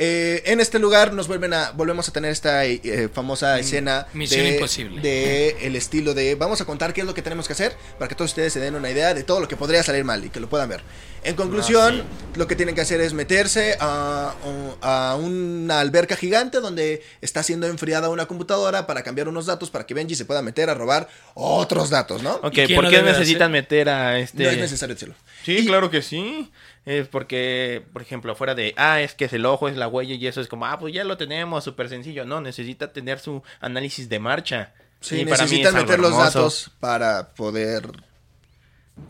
[0.00, 4.44] Eh, en este lugar nos vuelven a, volvemos a tener esta eh, famosa escena Misión
[4.44, 5.00] de, Imposible.
[5.00, 8.08] de el estilo de vamos a contar qué es lo que tenemos que hacer para
[8.08, 10.30] que todos ustedes se den una idea de todo lo que podría salir mal y
[10.30, 10.82] que lo puedan ver.
[11.24, 12.04] En conclusión,
[12.36, 14.36] lo que tienen que hacer es meterse a,
[14.82, 19.84] a una alberca gigante donde está siendo enfriada una computadora para cambiar unos datos para
[19.84, 22.36] que Benji se pueda meter a robar otros datos, ¿no?
[22.36, 24.44] Ok, ¿Y quién ¿por qué necesitan meter a este...?
[24.44, 25.16] No es necesario decirlo.
[25.44, 26.52] Sí, claro que sí.
[26.88, 30.14] Es porque, por ejemplo, fuera de, ah, es que es el ojo, es la huella
[30.14, 32.24] y eso es como, ah, pues ya lo tenemos, súper sencillo.
[32.24, 34.72] No, necesita tener su análisis de marcha.
[34.98, 37.90] Sí, Y para mí necesitan meter los datos para poder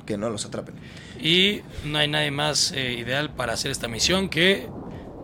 [0.07, 0.75] que no los atrapen.
[1.21, 4.69] Y no hay nadie más eh, ideal para hacer esta misión que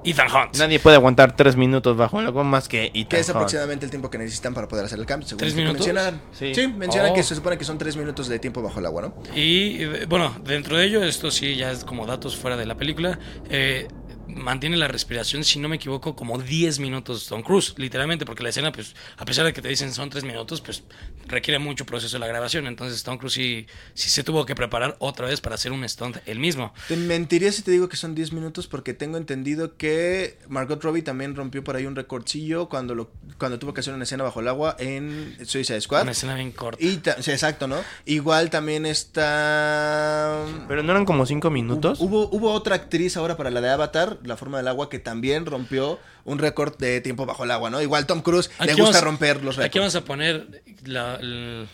[0.04, 0.56] Ethan Hunt.
[0.56, 3.36] Nadie puede aguantar tres minutos bajo el agua más que Ethan Que es Hunt.
[3.36, 5.26] aproximadamente el tiempo que necesitan para poder hacer el cambio.
[5.28, 5.86] Según ¿Tres minutos?
[5.86, 6.20] mencionan.
[6.32, 6.54] Sí.
[6.54, 7.14] Sí, mencionan Oh.
[7.14, 9.14] que se supone que son tres minutos de tiempo bajo el agua, ¿no?
[9.34, 12.74] Y eh, bueno, dentro de ello, esto sí ya es como datos fuera de la
[12.76, 13.18] película.
[13.48, 13.88] eh,
[14.34, 18.50] mantiene la respiración, si no me equivoco, como 10 minutos Tom Cruise, literalmente, porque la
[18.50, 20.82] escena, pues, a pesar de que te dicen son 3 minutos, pues
[21.26, 22.66] requiere mucho proceso la grabación.
[22.66, 26.18] Entonces Tom Cruise sí, sí se tuvo que preparar otra vez para hacer un stunt
[26.26, 26.72] él mismo.
[26.88, 31.02] Te mentiría si te digo que son 10 minutos porque tengo entendido que Margot Robbie
[31.02, 34.40] también rompió por ahí un recordcillo cuando lo cuando tuvo que hacer una escena bajo
[34.40, 36.02] el agua en Suicide Squad.
[36.02, 36.82] Una escena bien corta.
[36.82, 37.76] Y sí, exacto, ¿no?
[38.04, 42.00] Igual también está Pero no eran como cinco minutos.
[42.00, 45.46] Hubo, hubo otra actriz ahora para la de Avatar, La forma del agua, que también
[45.46, 47.82] rompió un récord de tiempo bajo el agua, ¿no?
[47.82, 49.66] Igual Tom Cruise le Aquí gusta vamos- romper los récords.
[49.66, 51.18] Aquí vamos a poner la-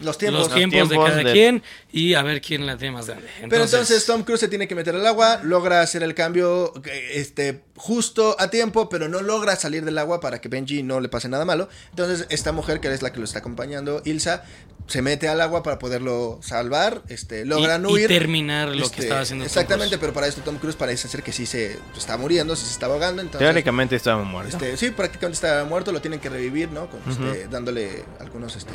[0.00, 0.40] Los tiempos.
[0.40, 3.26] los Los tiempos de cada de- quien y a ver quién la tiene más grande.
[3.48, 6.72] Pero entonces Tom Cruise se tiene que meter al agua, logra hacer el cambio
[7.12, 11.08] este, justo a tiempo, pero no logra salir del agua para que Benji no le
[11.08, 11.68] pase nada malo.
[11.90, 14.44] Entonces esta mujer, que es la que lo está acompañando, Ilsa,
[14.86, 18.08] se mete al agua para poderlo salvar, este, logran y huir.
[18.08, 20.00] terminar lo Este, que estaba haciendo Tom Exactamente, Cruise.
[20.00, 22.86] pero para esto Tom Cruise parece ser que sí se está muriendo, sí se está
[22.86, 23.22] ahogando.
[23.22, 24.39] Entonces, Teóricamente estaba muerto.
[24.48, 26.88] Este, sí, prácticamente está muerto, lo tienen que revivir, ¿no?
[26.88, 28.72] Con, este, dándole algunos, este,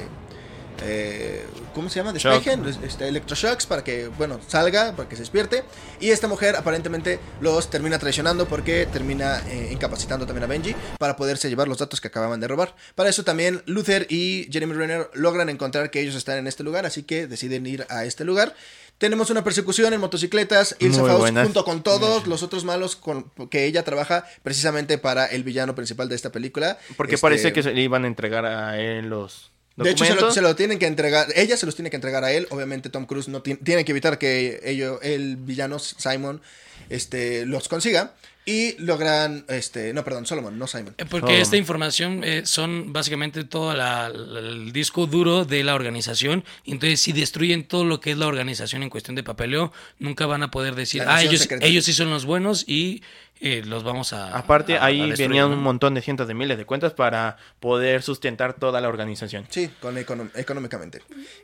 [0.84, 2.12] eh, ¿cómo se llama?
[2.13, 5.63] Despejen, este, electroshocks para que, bueno, salga, para que se despierte.
[5.99, 11.15] Y esta mujer aparentemente los termina traicionando porque termina eh, incapacitando también a Benji para
[11.15, 12.75] poderse llevar los datos que acababan de robar.
[12.95, 16.86] Para eso también Luther y Jeremy Renner logran encontrar que ellos están en este lugar,
[16.86, 18.54] así que deciden ir a este lugar.
[18.97, 21.43] Tenemos una persecución en motocicletas, Ilsa Muy Faust buenas.
[21.43, 26.08] junto con todos los otros malos con que ella trabaja precisamente para el villano principal
[26.08, 26.77] de esta película.
[26.95, 30.12] Porque Este, parece que se le iban a entregar a él los De hecho, se
[30.12, 30.34] lo, documentos.
[30.36, 32.47] se lo tienen que entregar, ella se los tiene que entregar a él.
[32.51, 36.41] Obviamente, Tom Cruise no tiene, tiene que evitar que ello, el villano Simon
[36.89, 38.13] este, los consiga.
[38.46, 40.93] Y logran, este, no, perdón, Solomon, no Simon.
[41.00, 41.41] Eh, Porque Oh.
[41.41, 46.43] esta información eh, son básicamente todo la- la- el disco duro de la organización.
[46.66, 50.43] Entonces, si destruyen todo lo que es la organización en cuestión de papeleo, nunca van
[50.43, 51.66] a poder decir, ah, ellos, secreta".
[51.66, 53.02] ellos sí son los buenos y
[53.41, 54.36] eh, los vamos a.
[54.38, 58.54] Aparte, a- ahí venían un montón de cientos de miles de cuentas para poder sustentar
[58.54, 59.46] toda la organización.
[59.50, 61.02] Sí, con económicamente.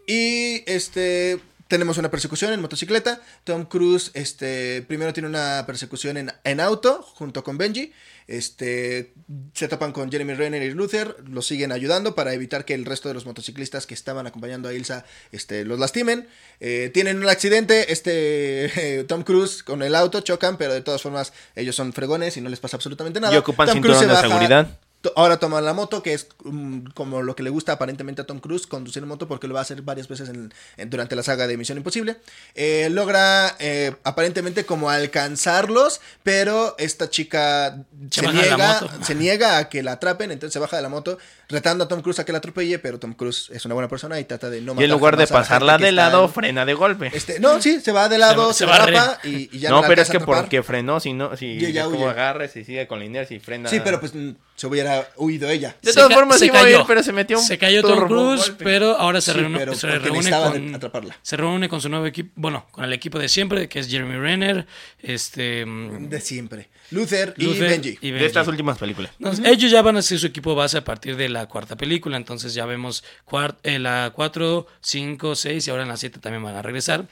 [0.07, 1.39] Y este
[1.71, 3.21] tenemos una persecución en motocicleta.
[3.43, 7.91] Tom Cruise este primero tiene una persecución en, en auto junto con Benji.
[8.27, 9.13] Este
[9.53, 13.07] se topan con Jeremy Renner y Luther, los siguen ayudando para evitar que el resto
[13.09, 16.27] de los motociclistas que estaban acompañando a Ilsa este, los lastimen.
[16.59, 21.33] Eh, tienen un accidente, este Tom Cruise con el auto chocan, pero de todas formas
[21.55, 23.33] ellos son fregones y no les pasa absolutamente nada.
[23.33, 24.79] Y ocupan Tom cinturón Cruise se de baja- seguridad.
[25.15, 28.39] Ahora toma la moto, que es mm, como lo que le gusta aparentemente a Tom
[28.39, 31.47] Cruise, conducir moto, porque lo va a hacer varias veces en- en- durante la saga
[31.47, 32.17] de Misión Imposible.
[32.55, 39.81] Eh, logra eh, aparentemente como alcanzarlos, pero esta chica Se niega, se niega a que
[39.83, 41.17] la atrapen, entonces se baja de la moto,
[41.49, 44.19] retando a Tom Cruise a que la atropelle, pero Tom Cruise es una buena persona
[44.19, 46.73] y trata de no Y matar en lugar de pasarla de lado, en- frena de
[46.73, 47.11] golpe.
[47.13, 48.91] Este, no, sí, se va de lado, Se- se, se barre.
[48.91, 51.81] derrapa y, y ya no, pero es que porque frenó, si no, si Y ella
[51.83, 53.69] es como agarres y sigue con la inercia y frena.
[53.69, 55.75] Sí, pero pues mm, se hubiera huido ella.
[55.81, 56.87] De todas formas se iba a ir, cayó.
[56.87, 58.63] pero se metió un Se cayó Tom Cruise, golpe.
[58.63, 61.17] pero ahora se, Sí, reúne, pero se reúne con, atraparla.
[61.21, 64.15] se reúne con su nuevo equipo, bueno, con el equipo de siempre, que es Jeremy
[64.17, 64.65] Renner,
[64.99, 66.69] este, mm, De siempre.
[66.91, 67.97] Luther, y Benji.
[68.01, 69.11] y De estas últimas películas.
[69.17, 72.17] Entonces, Ellos ya van a ser su equipo base a partir de la cuarta película,
[72.17, 76.43] entonces ya vemos cuart- eh, la 4, 5, 6 y ahora en la 7 también
[76.43, 77.05] van a regresar.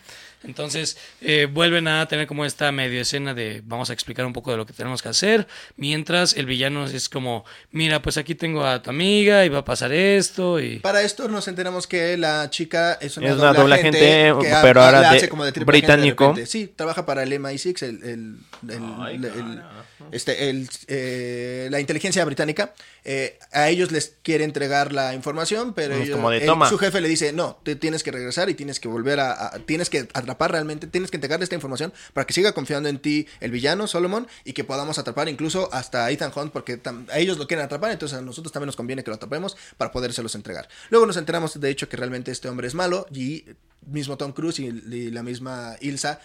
[0.43, 4.51] Entonces eh, vuelven a tener como esta medio escena de vamos a explicar un poco
[4.51, 8.65] de lo que tenemos que hacer, mientras el villano es como, mira, pues aquí tengo
[8.65, 10.79] a tu amiga y va a pasar esto y...
[10.79, 13.99] Para esto nos enteramos que la chica es una, Es una doble agente
[14.41, 16.35] que ha- pero ahora de- hace como de británico.
[16.45, 18.37] sí, trabaja para el MI6, el, el-
[18.71, 19.88] el- Ay, el- carajo.
[20.11, 22.73] Este, el, eh, la inteligencia británica.
[23.05, 26.69] Eh, a ellos les quiere entregar la información, pero Es ellos- como de él- toma.
[26.69, 29.59] su jefe le dice, no, te tienes que regresar y tienes que volver a, a-
[29.59, 33.27] tienes que atrapar realmente, tienes que entregarle esta información para que siga confiando en ti
[33.39, 36.79] el villano, Solomon, y que podamos atrapar incluso hasta Ethan Hunt, porque
[37.09, 39.91] a ellos lo quieren atrapar, entonces a nosotros también nos conviene que lo atrapemos para
[39.91, 40.67] podérselos entregar.
[40.89, 43.45] Luego nos enteramos, de hecho, que realmente este hombre es malo y
[43.87, 46.19] mismo Tom Cruise y, y la misma Ilsa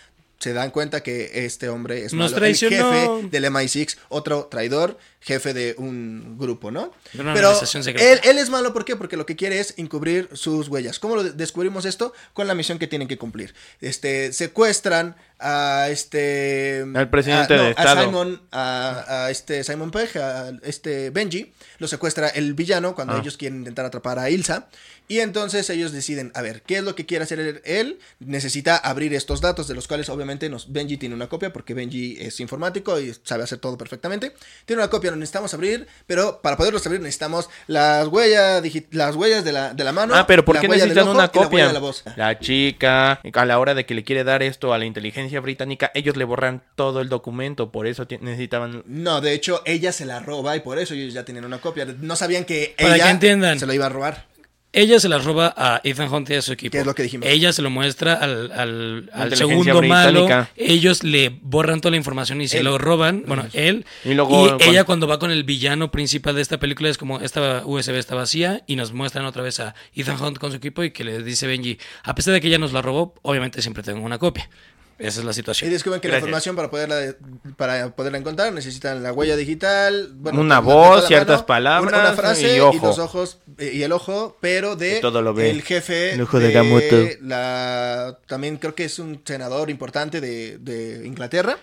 [0.44, 2.36] se dan cuenta que este hombre es Nos malo.
[2.36, 2.92] traicionó.
[2.92, 6.92] El jefe del MI6, otro traidor, jefe de un grupo, ¿no?
[7.18, 7.50] Una Pero
[7.98, 8.94] él, él es malo, ¿por qué?
[8.94, 10.98] Porque lo que quiere es encubrir sus huellas.
[10.98, 12.12] ¿Cómo lo de- descubrimos esto?
[12.34, 13.54] Con la misión que tienen que cumplir.
[13.80, 16.84] Este, secuestran a este...
[16.94, 18.00] Al presidente a- no, de Estado.
[18.00, 23.14] A Simon, a, a este Simon Pegg, a este Benji, lo secuestra el villano cuando
[23.14, 23.18] Ah.
[23.20, 24.68] ellos quieren intentar atrapar a Ilsa.
[25.06, 27.98] Y entonces ellos deciden, a ver, ¿qué es lo que quiere hacer él?
[28.20, 32.16] Necesita abrir estos datos, de los cuales obviamente nos, Benji tiene una copia, porque Benji
[32.18, 34.32] es informático y sabe hacer todo perfectamente.
[34.64, 38.62] Tiene una copia, lo necesitamos abrir, pero para poderlos abrir necesitamos las huellas,
[38.92, 40.14] las huellas de la, de la mano.
[40.14, 41.66] Ah, pero ¿por la qué necesitan una la copia?
[41.66, 42.02] de la voz.
[42.16, 45.90] La chica, a la hora de que le quiere dar esto a la inteligencia británica,
[45.94, 48.82] ellos le borran todo el documento, por eso necesitaban...
[48.86, 51.84] No, de hecho, ella se la roba y por eso ellos ya tienen una copia.
[52.00, 53.58] No sabían que Para ella que entiendan.
[53.58, 54.32] se lo iba a robar.
[54.76, 56.72] Ella se las roba a Ethan Hunt y a su equipo.
[56.72, 57.28] ¿Qué es lo que dijimos?
[57.28, 60.22] Ella se lo muestra al, al, al Inteligencia segundo malo.
[60.24, 60.50] británica.
[60.56, 62.64] Ellos le borran toda la información y se Él.
[62.64, 63.22] lo roban.
[63.24, 63.86] Bueno, él.
[64.04, 67.20] Y luego, ella cuando- cuando va con el villano principal de esta película es como
[67.20, 70.82] esta USB está vacía y nos muestran otra vez a Ethan Hunt con su equipo
[70.82, 73.84] y que le dice Benji, a pesar de que ella nos la robó, obviamente siempre
[73.84, 74.50] tengo una copia.
[74.98, 75.70] Esa es la Y situación.
[75.70, 76.22] descubren que Gracias.
[76.22, 77.14] la información para poderla,
[77.56, 82.12] para poderla encontrar necesitan la huella digital, bueno, Una voz, ciertas mano, palabras una, una
[82.16, 82.86] frase y ojo.
[82.86, 85.50] los ojos eh, y el ojo, pero de todo lo ve.
[85.50, 86.96] el jefe El ojo de Gamuto.
[87.22, 91.58] la también creo que es un senador importante de, de Inglaterra.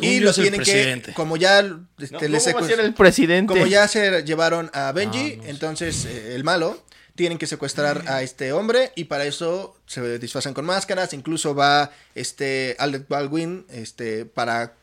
[0.00, 2.62] Y yo lo es el tienen que, como ya No, este, le ¿cómo va a
[2.62, 3.52] secuest- ser el presidente?
[3.54, 6.82] como ya se llevaron a Benji, Ah, no entonces eh, el malo
[7.16, 11.90] tienen que secuestrar a este hombre y para eso se disfrazan con máscaras, incluso va
[12.14, 14.74] este Alec Baldwin este para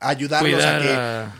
[0.00, 0.78] ayudarlos a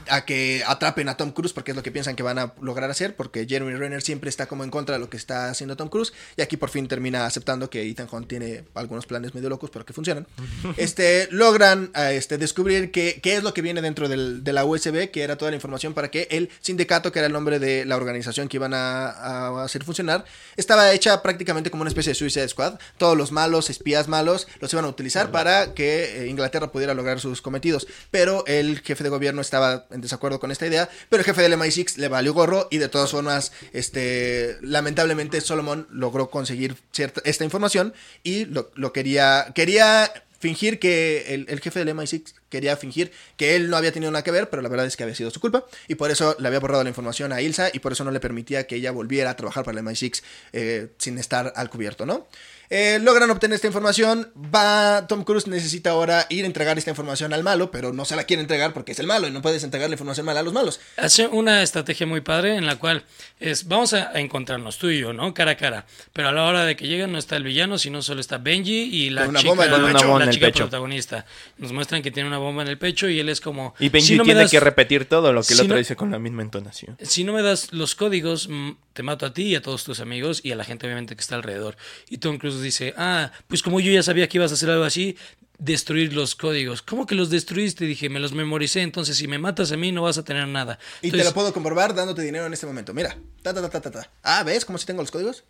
[0.06, 2.54] que, a- que atrapen a Tom Cruise, porque es lo que piensan que van a
[2.60, 5.76] lograr hacer, porque Jeremy Renner siempre está como en contra de lo que está haciendo
[5.76, 9.48] Tom Cruise, y aquí por fin termina aceptando que Ethan Hunt tiene algunos planes medio
[9.48, 10.26] locos, pero que funcionan.
[10.76, 15.10] este, logran eh, este, descubrir qué, es lo que viene dentro del- de la USB,
[15.10, 17.96] que era toda la información para que el sindicato, que era el nombre de la
[17.96, 20.24] organización que iban a, a hacer funcionar,
[20.56, 22.78] estaba hecha prácticamente como una especie de Suicide Squad.
[22.98, 27.20] Todos los malos, espías malos, los iban a utilizar para que eh, Inglaterra pudiera lograr
[27.20, 27.86] sus cometidos.
[28.10, 31.54] Pero el jefe de gobierno estaba en desacuerdo con esta idea, pero el jefe del
[31.54, 36.76] MI6 le valió gorro y de todas formas, este, lamentablemente Solomon logró conseguir
[37.24, 42.76] esta información y lo, lo quería, quería fingir que el, el jefe del MI6 quería
[42.76, 45.16] fingir que él no había tenido nada que ver, pero la verdad es que había
[45.16, 47.92] sido su culpa y por eso le había borrado la información a Ilsa y por
[47.92, 50.22] eso no le permitía que ella volviera a trabajar para el MI6
[50.52, 52.28] eh, sin estar al cubierto, ¿no?
[52.74, 54.32] Eh, logran obtener esta información.
[54.34, 55.06] Va.
[55.06, 58.24] Tom Cruise necesita ahora ir a entregar esta información al malo, pero no se la
[58.24, 60.54] quiere entregar porque es el malo y no puedes entregar la información mala a los
[60.54, 60.80] malos.
[60.96, 63.04] Hace una estrategia muy padre en la cual
[63.40, 65.34] es, vamos a, encontrarnos tú y yo, ¿no?
[65.34, 65.84] Cara a cara.
[66.14, 68.84] Pero a la hora de que llegan no está el villano, sino solo está Benji
[68.84, 70.18] y la Con una chica, bomba en el la pecho.
[70.18, 71.26] El chica protagonista.
[71.58, 73.74] Nos muestran que tiene una bomba en el pecho y él es como...
[73.78, 75.74] Y Benji "Si no me tiene das- que repetir todo lo que el si otro
[75.76, 76.96] no- dice con la misma entonación.
[77.00, 78.48] si no me das los códigos,
[78.92, 81.20] te mato a ti y a todos tus amigos y a la gente obviamente que
[81.22, 81.76] está alrededor.
[82.10, 84.84] Y Tom Cruise dice, ah, pues como yo ya sabía que ibas a hacer algo
[84.84, 85.16] así,
[85.58, 86.82] destruir los códigos.
[86.82, 87.84] ¿Cómo que los destruiste?
[87.84, 90.78] Dije, me los memoricé, entonces si me matas a mí no vas a tener nada.
[91.02, 92.92] Y te lo puedo comprobar dándote dinero en este momento.
[92.92, 93.16] Mira.
[93.42, 94.10] Ta, ta, ta, ta, ta.
[94.24, 95.44] Ah, ¿ves cómo si tengo los códigos?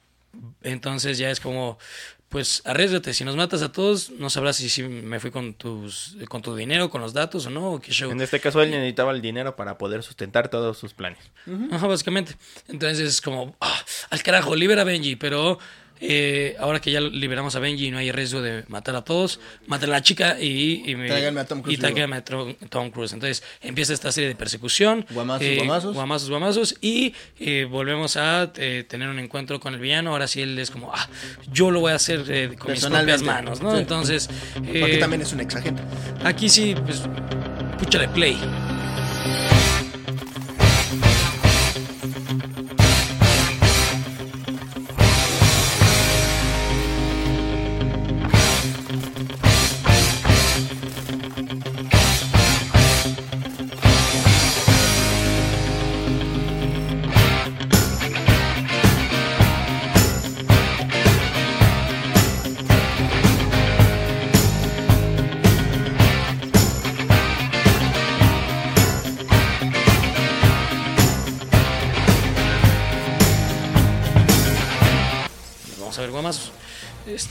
[0.63, 1.79] entonces ya es como,
[2.33, 6.17] pues arriesgate, si nos matas a todos, no sabrás si, si me fui con, tus,
[6.31, 8.11] con tu dinero, con los datos o no, o qué show.
[8.11, 11.19] En este caso él necesitaba el dinero para poder sustentar todos sus planes.
[11.71, 12.35] Ajá, básicamente.
[12.69, 15.59] Entonces es como, ah, al carajo, libera a Benji, pero
[16.05, 19.39] eh, ahora que ya liberamos a Benji y no hay riesgo de matar a todos,
[19.69, 22.91] mata a la chica y, y, me- Tráiganme a Tom Cruise y tráiganme a Tom
[22.91, 23.13] Cruise.
[23.13, 25.07] Entonces empieza esta serie de persecución.
[25.11, 25.95] Guamazos, eh, guamazos.
[25.95, 30.11] guamazos, guamazos, y eh, volvemos a tener un encuentro con el villano.
[30.11, 31.09] Ahora sí él es como, ah,
[31.53, 32.25] yo lo voy a hacer
[32.59, 33.73] con mis propias manos, ¿no?
[33.73, 33.79] Sí.
[33.79, 35.83] Entonces, Porque también es un ex agente.
[36.25, 37.03] aquí sí, pues,
[37.79, 38.37] púchale play.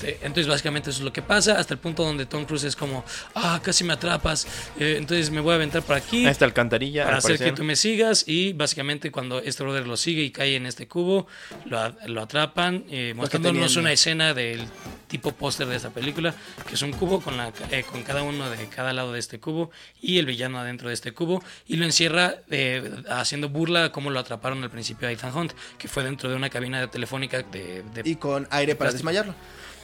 [0.02, 2.76] Este, entonces básicamente eso es lo que pasa hasta el punto donde Tom Cruise es
[2.76, 4.48] como, ah, casi me atrapas,
[4.80, 7.04] eh, entonces me voy a aventar por aquí Esta alcantarilla.
[7.04, 10.32] para al hacer que tú me sigas y básicamente cuando este brother lo sigue y
[10.32, 11.28] cae en este cubo,
[11.66, 14.66] lo, lo atrapan, eh, mostrándonos una escena del
[15.08, 16.34] tipo póster de esta película,
[16.68, 19.40] que es un cubo con, la, eh, con cada uno de cada lado de este
[19.40, 19.70] cubo
[20.02, 24.20] y el villano adentro de este cubo y lo encierra eh, haciendo burla como lo
[24.20, 27.84] atraparon al principio a Ethan Hunt, que fue dentro de una cabina telefónica de...
[27.94, 29.10] de- Y con aire para Plástico.
[29.10, 29.36] desmayarlo.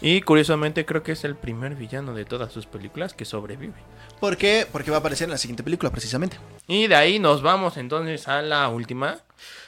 [0.01, 3.73] Y curiosamente creo que es el primer villano de todas sus películas que sobrevive.
[4.19, 4.67] ¿Por qué?
[4.71, 6.37] Porque va a aparecer en la siguiente película, precisamente.
[6.67, 9.17] Y de ahí nos vamos entonces a la última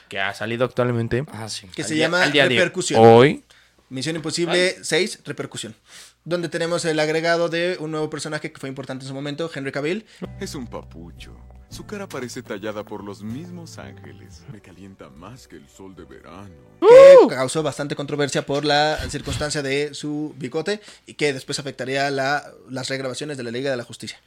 [0.08, 1.24] que ha salido actualmente.
[1.32, 1.66] Ah, sí.
[1.74, 3.00] Que Al se día- llama al día de Repercusión.
[3.04, 3.44] Hoy.
[3.88, 5.74] Misión Imposible 6, Repercusión.
[6.24, 9.72] Donde tenemos el agregado de un nuevo personaje que fue importante en su momento, Henry
[9.72, 10.06] Cavill.
[10.38, 11.34] Es un papucho.
[11.70, 14.42] Su cara parece tallada por los mismos ángeles.
[14.52, 16.50] Me calienta más que el sol de verano.
[17.28, 22.42] que causó bastante controversia por la circunstancia de su bigote y que después afectaría la-
[22.68, 24.18] las regrabaciones de la Liga de la Justicia.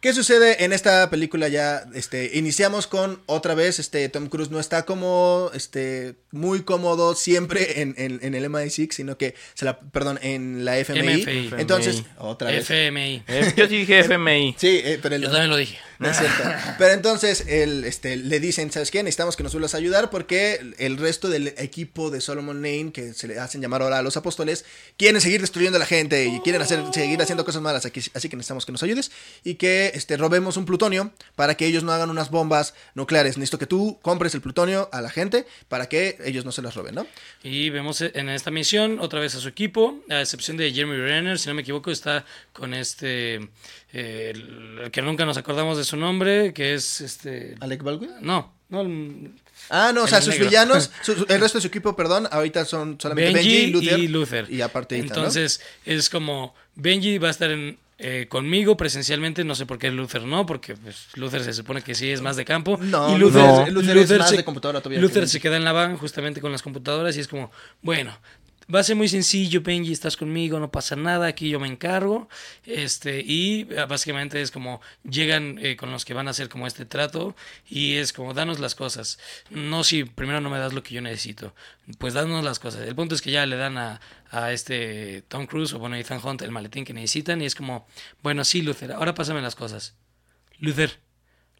[0.00, 1.84] ¿Qué sucede en esta película ya?
[1.92, 7.82] Este, iniciamos con otra vez, este, Tom Cruise no está como, este, muy cómodo siempre
[7.82, 11.22] en, en- en el MI6, sino que se la, perdón, en la FMI.
[11.22, 11.50] MFI.
[11.58, 12.70] Entonces, otra vez.
[12.70, 13.24] FMI.
[13.56, 14.54] Yo sí dije FMI.
[14.56, 15.78] Sí, eh, pero el- Yo también lo dije.
[15.98, 16.42] No es cierto.
[16.78, 19.02] Pero entonces él, este, le dicen, ¿sabes qué?
[19.02, 23.14] Necesitamos que nos vuelvas a ayudar porque el resto del equipo de Solomon Lane, que
[23.14, 24.64] se le hacen llamar ahora a los apóstoles,
[24.96, 27.84] quieren seguir destruyendo a la gente y quieren hacer, seguir haciendo cosas malas.
[27.86, 29.10] Aquí- así que necesitamos que nos ayudes
[29.44, 33.36] y que este, robemos un plutonio para que ellos no hagan unas bombas nucleares.
[33.38, 36.74] Necesito que tú compres el plutonio a la gente para que ellos no se las
[36.74, 37.06] roben, ¿no?
[37.42, 41.38] Y vemos en esta misión otra vez a su equipo, a excepción de Jeremy Renner,
[41.38, 43.48] si no me equivoco, está con este,
[43.94, 47.54] eh, el que nunca nos acordamos de su nombre, que es este...
[47.60, 48.10] Alec Baldwin.
[48.20, 49.30] No, no, el-
[49.70, 50.46] Ah, no, o sea, sus negro.
[50.46, 53.70] villanos, su- su- el resto de su equipo, perdón, ahorita son solamente Benji, Benji, y
[53.70, 53.98] Luther.
[53.98, 54.46] y Luther.
[54.52, 55.04] Y aparte ¿no?
[55.04, 59.90] Entonces es como Benji va a estar en eh, conmigo presencialmente, no sé por qué
[59.90, 62.76] Luther no, porque pues, Luther se supone que sí es más de campo.
[62.82, 63.42] No, y Luther,
[63.72, 65.96] Luther- Luther es más se, de computadora todavía Luther que- se queda en la van
[65.96, 68.18] justamente con las computadoras y es como, bueno,
[68.72, 72.28] va a ser muy sencillo, Benji, estás conmigo, no pasa nada, aquí yo me encargo.
[72.64, 76.66] Este, y eh, básicamente es como llegan eh, con los que van a hacer como
[76.66, 77.34] este trato
[77.68, 79.18] y es como, danos las cosas.
[79.50, 81.54] No si primero no me das lo que yo necesito,
[81.98, 82.86] pues danos las cosas.
[82.86, 84.00] El punto es que ya le dan a,
[84.30, 87.86] a este Tom Cruise o bueno, Ethan Hunt el maletín que necesitan y es como,
[88.22, 89.94] bueno, sí, Luther, ahora pásame las cosas.
[90.58, 90.98] Luther,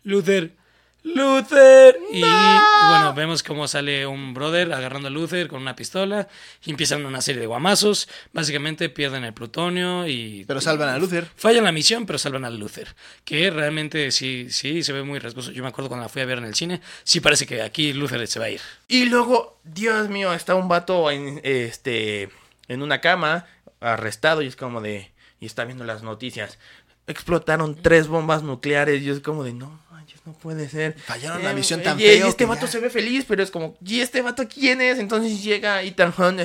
[0.03, 0.57] Luther,
[1.05, 1.99] Luther.
[2.11, 6.29] Y bueno, vemos cómo sale un brother agarrando a Luther con una pistola
[6.65, 8.09] y empiezan una serie de guamazos.
[8.33, 10.45] Básicamente pierden el plutonio y...
[10.47, 11.29] Pero salvan a Luther.
[11.37, 12.97] Fallan la misión, pero salvan a Luther.
[13.25, 15.53] Que realmente sí, sí, se ve muy riesgoso.
[15.53, 16.81] Yo me acuerdo cuando la fui a ver en el cine.
[17.05, 18.61] Sí parece que aquí Luther se va a ir.
[18.89, 22.31] Y luego, Dios mío, está un vato en, este,
[22.69, 23.47] en una cama,
[23.81, 25.13] arrestado, y es como de.
[25.39, 26.59] Y está viendo las noticias.
[27.07, 30.95] Explotaron tres bombas nucleares, y es como de, no manches, no puede ser.
[30.99, 33.51] Fallaron la misión tan y, y feo este vato ya- se ve feliz, pero es
[33.51, 34.99] como, ¿y este vato quién es?
[34.99, 36.43] Entonces llega Ethan Hunt.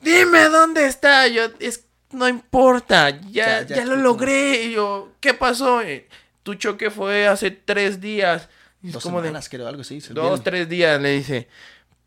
[0.00, 1.28] Dime dónde está.
[1.28, 4.64] Yo, es, no importa, ya, Ya- ya, ya lo logré.
[4.64, 5.80] Y yo, ¿qué pasó?
[5.82, 6.08] Eh,
[6.42, 8.48] Tu choque fue hace tres días.
[8.82, 10.00] Y es Dos como de, creo, algo así.
[10.10, 11.48] Dos, tres días, le dice.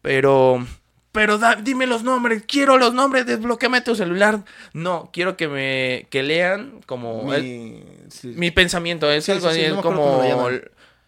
[0.01, 0.65] Pero.
[1.17, 2.43] Pero da- dime los nombres.
[2.47, 3.25] Quiero los nombres.
[3.25, 4.43] Desbloqueame tu celular.
[4.73, 6.05] No, quiero que me.
[6.11, 7.33] que lean como.
[7.33, 8.27] el- Mi, sí.
[8.35, 9.09] mi pensamiento.
[9.09, 10.21] Es Sí, algo sí, no como.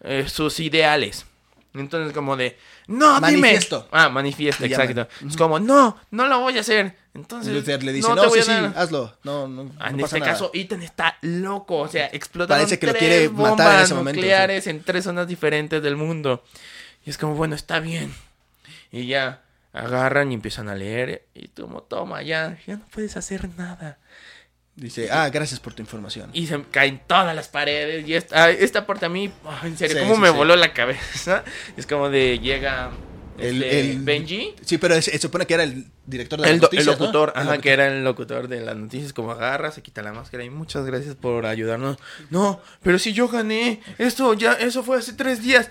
[0.02, 1.26] eh, sus ideales.
[1.74, 2.58] Entonces, como de.
[2.88, 3.76] No, Manifiesto.
[3.82, 3.88] dime.
[3.92, 5.06] Ah, manifiesto, exacto.
[5.24, 6.96] Es como, no, no lo voy a hacer.
[7.14, 7.54] Entonces.
[7.54, 8.72] Luther le dice, no, no, te voy sí, a sí, dar".
[8.76, 9.16] hazlo.
[9.22, 10.32] No, no, Ah, no en pasa este nada.
[10.32, 11.76] caso, Ethan está loco.
[11.78, 15.28] O sea, explotaron Parece que lo quiere matar en ese momento, nucleares en tres zonas
[15.28, 16.42] diferentes del mundo.
[17.06, 18.12] Y es como, bueno, está bien.
[18.90, 19.42] Y ya
[19.72, 21.26] agarran y empiezan a leer.
[21.34, 23.98] Y tú, toma, ya, ya no puedes hacer nada.
[24.76, 26.30] Dice, ah, gracias por tu información.
[26.32, 28.08] Y se caen todas las paredes.
[28.08, 30.34] Y esta, ah, esta parte a mí, ah, en serio, Sí, ¿cómo sí, me sí.
[30.34, 31.44] voló la cabeza?
[31.76, 32.90] Es como de llega
[33.36, 34.54] El- este, el- Benji.
[34.64, 36.92] Sí, pero se supone que era el director de las El, el noticias, ¿no?
[36.92, 37.62] locutor, El ajá, locutor.
[37.62, 40.86] que era el locutor de las noticias, como agarra, se quita la máscara y muchas
[40.86, 41.98] gracias por ayudarnos.
[42.30, 45.70] No, pero si yo gané, esto ya, eso fue hace tres días.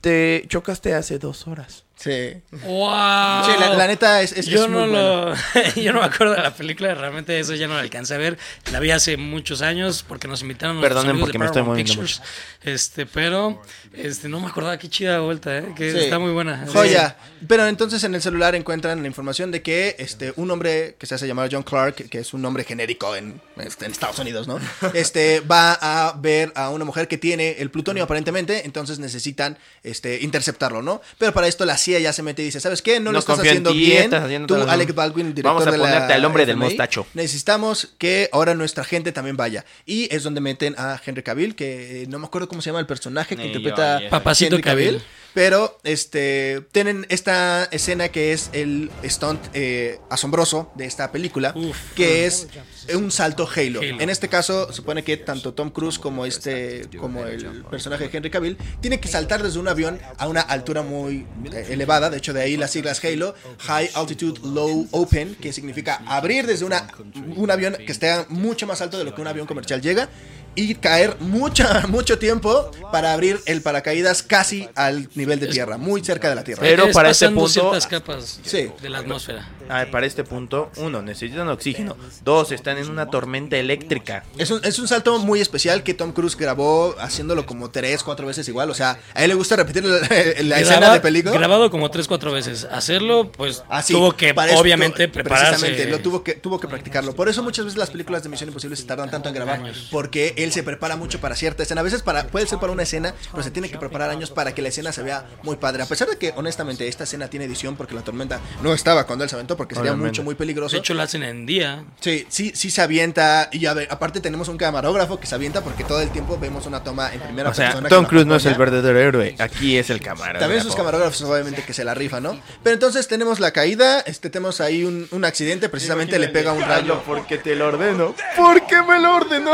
[0.00, 1.84] Te chocaste hace dos horas.
[1.96, 2.34] Sí.
[2.50, 3.44] ¡Wow!
[3.44, 5.34] Sí, la, la neta es, es, yo es no muy lo
[5.76, 8.36] yo no me acuerdo de la película realmente eso ya no la alcancé a ver
[8.72, 12.20] la vi hace muchos años porque nos invitaron Perdonen porque de me estoy moviendo Pictures.
[12.62, 15.98] este pero este no me acordaba qué chida vuelta eh que Sí.
[15.98, 17.16] está muy buena Joya.
[17.46, 21.14] Pero entonces en el celular encuentran la información de que este un hombre que se
[21.14, 24.58] hace llamar John Clark, que es un nombre genérico en, este, en Estados Unidos, ¿no?
[24.94, 30.22] Este va a ver a una mujer que tiene el plutonio aparentemente, entonces necesitan este
[30.22, 31.00] interceptarlo, ¿no?
[31.18, 33.00] Pero para esto la Ya se mete y dice, ¿sabes qué?
[33.00, 34.04] No, lo estás haciendo ti, bien.
[34.04, 37.06] estás haciendo Tú, Alec Baldwin, director Vamos a de la ponerte al hombre del mostacho.
[37.14, 39.64] Necesitamos que ahora nuestra gente también vaya.
[39.86, 42.80] Y es donde meten a Henry Cavill, que eh, no me acuerdo cómo se llama
[42.80, 44.10] el personaje que interpreta yo.
[44.10, 44.86] Papacito Henry Cavill.
[44.86, 45.02] Cavill.
[45.34, 51.76] Pero este tienen esta escena que es el stunt eh, asombroso de esta película, Uf.
[51.96, 52.46] que es
[52.94, 53.80] un salto Halo.
[53.80, 54.00] Halo.
[54.00, 58.30] En este caso, supone que tanto Tom Cruise como este como el personaje de Henry
[58.30, 62.10] Cavill tienen que saltar desde un avión a una altura muy eh, elevada.
[62.10, 66.64] De hecho, de ahí las siglas Halo, High Altitude Low Open, que significa abrir desde
[66.64, 66.88] una,
[67.36, 70.08] un avión que esté mucho más alto de lo que un avión comercial llega.
[70.56, 76.04] Y caer mucho, mucho tiempo para abrir el paracaídas casi al nivel de tierra, muy
[76.04, 76.60] cerca de la tierra.
[76.62, 78.70] Pero para este punto- capas Sí.
[78.80, 81.96] de la atmósfera Ah, para este punto, uno, necesitan oxígeno.
[82.22, 84.22] Dos, están en una tormenta eléctrica.
[84.36, 88.26] Es un, es un salto muy especial que Tom Cruise grabó haciéndolo como tres, cuatro
[88.26, 88.68] veces igual.
[88.70, 91.34] O sea, a él le gusta repetir la, la escena Graba- de película.
[91.36, 95.90] grabado como tres cuatro veces hacerlo pues Ah, sí, tuvo que para obviamente prepararse Precisamente,
[95.90, 97.14] lo tuvo que, tuvo que practicarlo.
[97.14, 99.62] Por eso muchas veces las películas de Misión Imposible se tardan tanto en grabar.
[99.90, 101.80] Porque él se prepara mucho para cierta escena.
[101.80, 104.54] A veces para, puede ser para una escena, pero se tiene que preparar años para
[104.54, 105.82] que la escena se vea muy padre.
[105.82, 109.24] A pesar de que, honestamente, esta escena tiene edición porque la tormenta no estaba cuando
[109.24, 110.10] él se aventó, porque sería Obviamente.
[110.10, 110.74] mucho, muy peligroso.
[110.76, 113.48] de hecho lo hacen en día Sí, sí, sí se avienta.
[113.52, 116.66] Y a ver, aparte tenemos un camarógrafo que se avienta porque todo el tiempo vemos
[116.66, 117.88] una toma en primera O sea, persona.
[117.88, 119.34] Tom Cruise no es el verdadero héroe.
[119.38, 120.40] Aquí es el camarógrafo.
[120.40, 122.38] También sus camarógrafos obviamente que se la rifa, ¿no?
[122.62, 126.62] Pero entonces tenemos la caída, este tenemos ahí un, un accidente, precisamente le pega un
[126.62, 127.02] rayo.
[127.06, 128.14] porque te lo ordeno.
[128.36, 129.52] Porque me lo ordenó.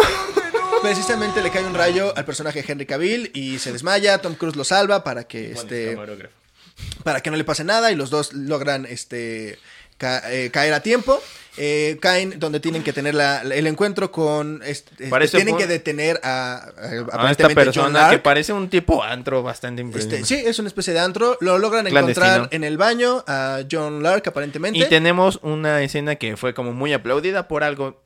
[0.82, 4.64] Precisamente le cae un rayo al personaje Henry Cavill y se desmaya, Tom Cruise lo
[4.64, 5.96] salva para que este
[7.04, 9.58] para que no le pase nada y los dos logran este
[9.98, 11.22] ca- eh, caer a tiempo.
[11.58, 16.18] Eh, caen donde tienen que tener la- el encuentro con este, ese tienen que detener
[16.22, 20.26] a, a- A esta aparentemente John persona que parece un tipo antro bastante Este, impresionante.
[20.26, 21.36] sí, es una especie de antro.
[21.40, 24.78] Lo logran encontrar en el baño a John Lark, aparentemente.
[24.78, 28.00] Y tenemos una escena que fue como muy aplaudida por algo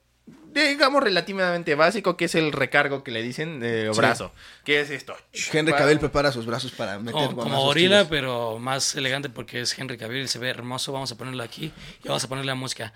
[0.54, 4.32] digamos, relativamente básico, que es el recargo que le dicen de brazo.
[4.64, 5.16] ¿Qué es esto?
[5.52, 9.78] Henry Cavill prepara sus brazos para meter Como, como gorila, pero más elegante porque es
[9.78, 10.92] Henry Cavill, se ve hermoso.
[10.92, 12.92] Vamos a ponerlo aquí y vamos a ponerle la música.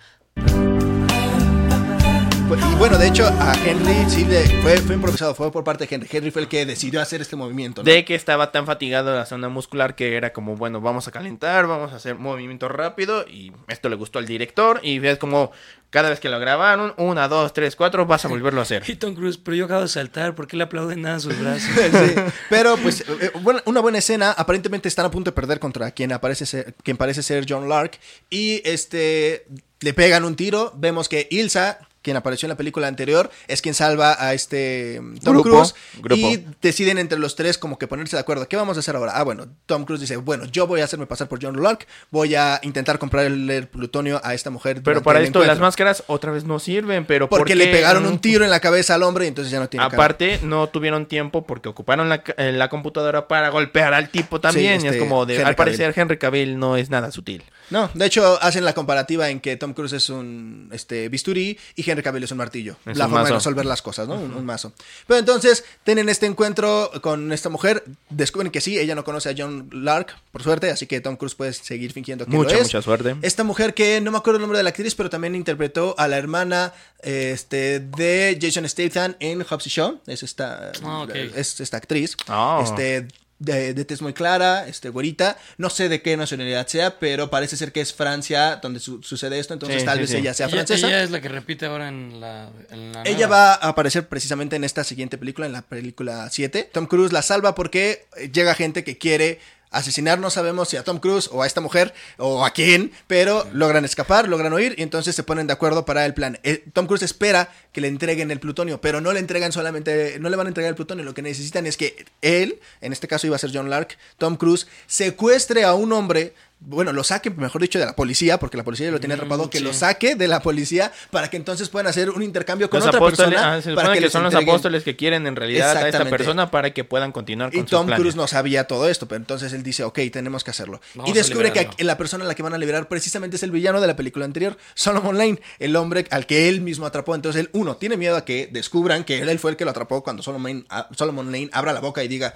[2.57, 5.95] Y bueno, de hecho, a Henry sí le, fue, fue improvisado, fue por parte de
[5.95, 6.09] Henry.
[6.11, 7.83] Henry fue el que decidió hacer este movimiento.
[7.83, 7.85] ¿no?
[7.85, 11.67] De que estaba tan fatigado la zona muscular que era como, bueno, vamos a calentar,
[11.67, 13.27] vamos a hacer movimiento rápido.
[13.29, 14.81] Y esto le gustó al director.
[14.83, 15.53] Y ves como
[15.91, 18.83] cada vez que lo grabaron, una, dos, tres, cuatro, vas a volverlo a hacer.
[18.89, 21.39] Y Tom Cruise, pero yo acabo de saltar, ¿por qué le aplauden nada a sus
[21.39, 21.69] brazos?
[21.77, 22.15] Sí,
[22.49, 24.33] Pero pues eh, bueno, una buena escena.
[24.33, 27.99] Aparentemente están a punto de perder contra quien aparece ser, quien parece ser John Lark.
[28.31, 29.47] Y este
[29.81, 30.73] le pegan un tiro.
[30.77, 35.19] Vemos que Ilsa, quien apareció en la película anterior, es quien salva a este mm,
[35.19, 35.75] Tom Grupo, Cruise.
[36.01, 36.15] grupo.
[36.17, 38.49] Y deciden entre los tres como que ponerse de acuerdo.
[38.49, 39.13] ¿Qué vamos a hacer ahora?
[39.15, 41.87] Ah, bueno, Tom Cruise dice, bueno, yo voy a hacerme pasar por John Lark.
[42.11, 44.81] Voy a intentar comprar el, el plutonio a esta mujer.
[44.83, 45.67] Pero para esto las encuentro".
[45.67, 48.95] máscaras otra vez no sirven, pero Porque ¿por le pegaron un tiro en la cabeza
[48.95, 49.95] al hombre y entonces ya no tiene cara.
[49.95, 54.81] Aparte, no tuvieron tiempo porque ocuparon la, eh, la computadora para golpear al tipo también.
[54.81, 57.45] Sí, y es este, como de, Henry al parecer, Henry Cavill no es nada sutil.
[57.71, 61.91] No, de hecho hacen la comparativa en que Tom Cruise es un este, bisturí y
[61.91, 62.77] Henry Cavill es un martillo.
[62.87, 64.15] Es la un forma de resolver las cosas, ¿no?
[64.15, 64.73] Un, un mazo.
[65.07, 69.35] Pero entonces tienen este encuentro con esta mujer, descubren que sí, ella no conoce a
[69.37, 72.67] John Lark, por suerte, así que Tom Cruise puede seguir fingiendo que Mucha, lo es.
[72.69, 73.17] mucha suerte.
[73.23, 76.09] Esta mujer que no me acuerdo el nombre de la actriz, pero también interpretó a
[76.09, 80.01] la hermana este, de Jason Statham en Hobbs y Shaw.
[80.07, 82.17] Es esta, Ah, es esta actriz.
[82.29, 82.61] Ah.
[82.63, 83.09] Este,
[83.39, 85.37] de, de tez muy clara, este, güerita.
[85.59, 89.39] No sé de qué nacionalidad sea, pero parece ser que es Francia donde su- sucede
[89.39, 89.55] esto.
[89.55, 90.17] Entonces Sí, tal sí, vez sí.
[90.17, 90.87] ella sea ella, francesa.
[90.89, 93.37] ella es la que repite ahora en la, en la Ella nueva.
[93.37, 96.71] va a aparecer precisamente en esta siguiente película, en la película 7.
[96.73, 99.39] Tom Cruise la salva porque eh, llega gente que quiere
[99.71, 103.47] asesinar, no sabemos si a Tom Cruise o a esta mujer o a quién, pero
[103.53, 106.39] logran escapar, logran huir y entonces se ponen de acuerdo para el plan.
[106.43, 110.29] Eh, Tom Cruise espera que le entreguen el plutonio, pero no le entregan solamente, no
[110.29, 113.27] le van a entregar el plutonio, lo que necesitan es que él, en este caso
[113.27, 117.63] iba a ser John Lark, Tom Cruise, secuestre a un hombre bueno, lo saque, mejor
[117.63, 119.65] dicho, de la policía, porque la policía ya lo tenía Mm, atrapado, que sí.
[119.65, 122.99] lo saque de la policía para que entonces puedan hacer un intercambio con Los otra
[122.99, 123.55] apóstoles, persona.
[123.55, 126.75] ah, se para que son los apóstoles que quieren en realidad a esta persona para
[126.75, 128.01] que puedan continuar con Y sus Tom planes.
[128.03, 130.81] Cruise no sabía todo esto, pero entonces él dice, ok, tenemos que hacerlo.
[130.95, 133.51] Vamos y descubre que la persona a la que van a liberar precisamente es el
[133.53, 137.15] villano de la película anterior, Solomon Lane, el hombre al que él mismo atrapó.
[137.15, 140.03] Entonces él, uno, tiene miedo a que descubran que él fue el que lo atrapó
[140.03, 142.35] cuando Solomon, ah, Solomon Lane abra la boca y diga,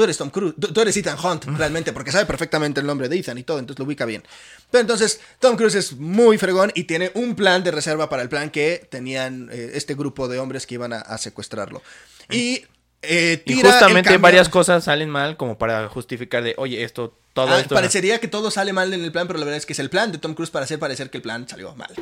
[0.00, 3.10] tú eres Tom Cruise, tú, tú eres Ethan Hunt, realmente, porque sabe perfectamente el nombre
[3.10, 4.22] de Ethan y todo, entonces lo ubica bien.
[4.70, 8.30] Pero entonces Tom Cruise es muy fregón y tiene un plan de reserva para el
[8.30, 11.82] plan que tenían eh, este grupo de hombres que iban a, a secuestrarlo.
[12.30, 12.64] Y...
[13.02, 17.19] eh, Y tira el justamente varias cosas salen mal como para justificar de, oye, esto,
[17.32, 17.74] todo Ah, esto...
[17.74, 19.88] parecería que todo sale mal en el plan, pero la verdad es que es el
[19.90, 21.92] plan de Tom Cruise para hacer parecer que el plan salió mal.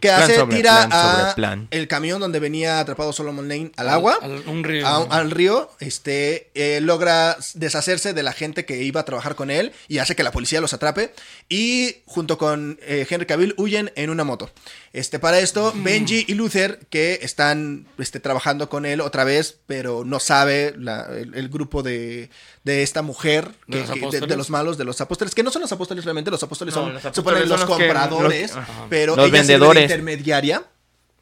[0.00, 0.36] ¿Qué Plan hace?
[0.36, 1.68] sobre Tira plan sobre a plan.
[1.70, 4.18] el camión donde venía atrapado Solomon Lane al Al- agua.
[4.20, 4.86] al- un río.
[4.86, 5.70] a- al río.
[5.80, 10.14] Este eh, logra deshacerse de la gente que iba a trabajar con él y hace
[10.14, 11.12] que la policía los atrape.
[11.48, 14.50] Y junto con eh, Henry Cavill huyen en una moto.
[14.92, 15.84] Este, para esto, Mm.
[15.84, 21.06] Benji y Luther, que están este, trabajando con él otra vez, pero no sabe la-
[21.16, 22.28] el, el grupo de,
[22.64, 25.42] de esta mujer, ¿De que- los que- de, de los malos, de los apóstoles, que
[25.42, 28.64] no son los apóstoles realmente, los apóstoles No, son, los apóstoles los que- compradores, los-
[28.88, 29.82] pero Los ella sirve de vendedores.
[29.82, 30.62] intermediaria.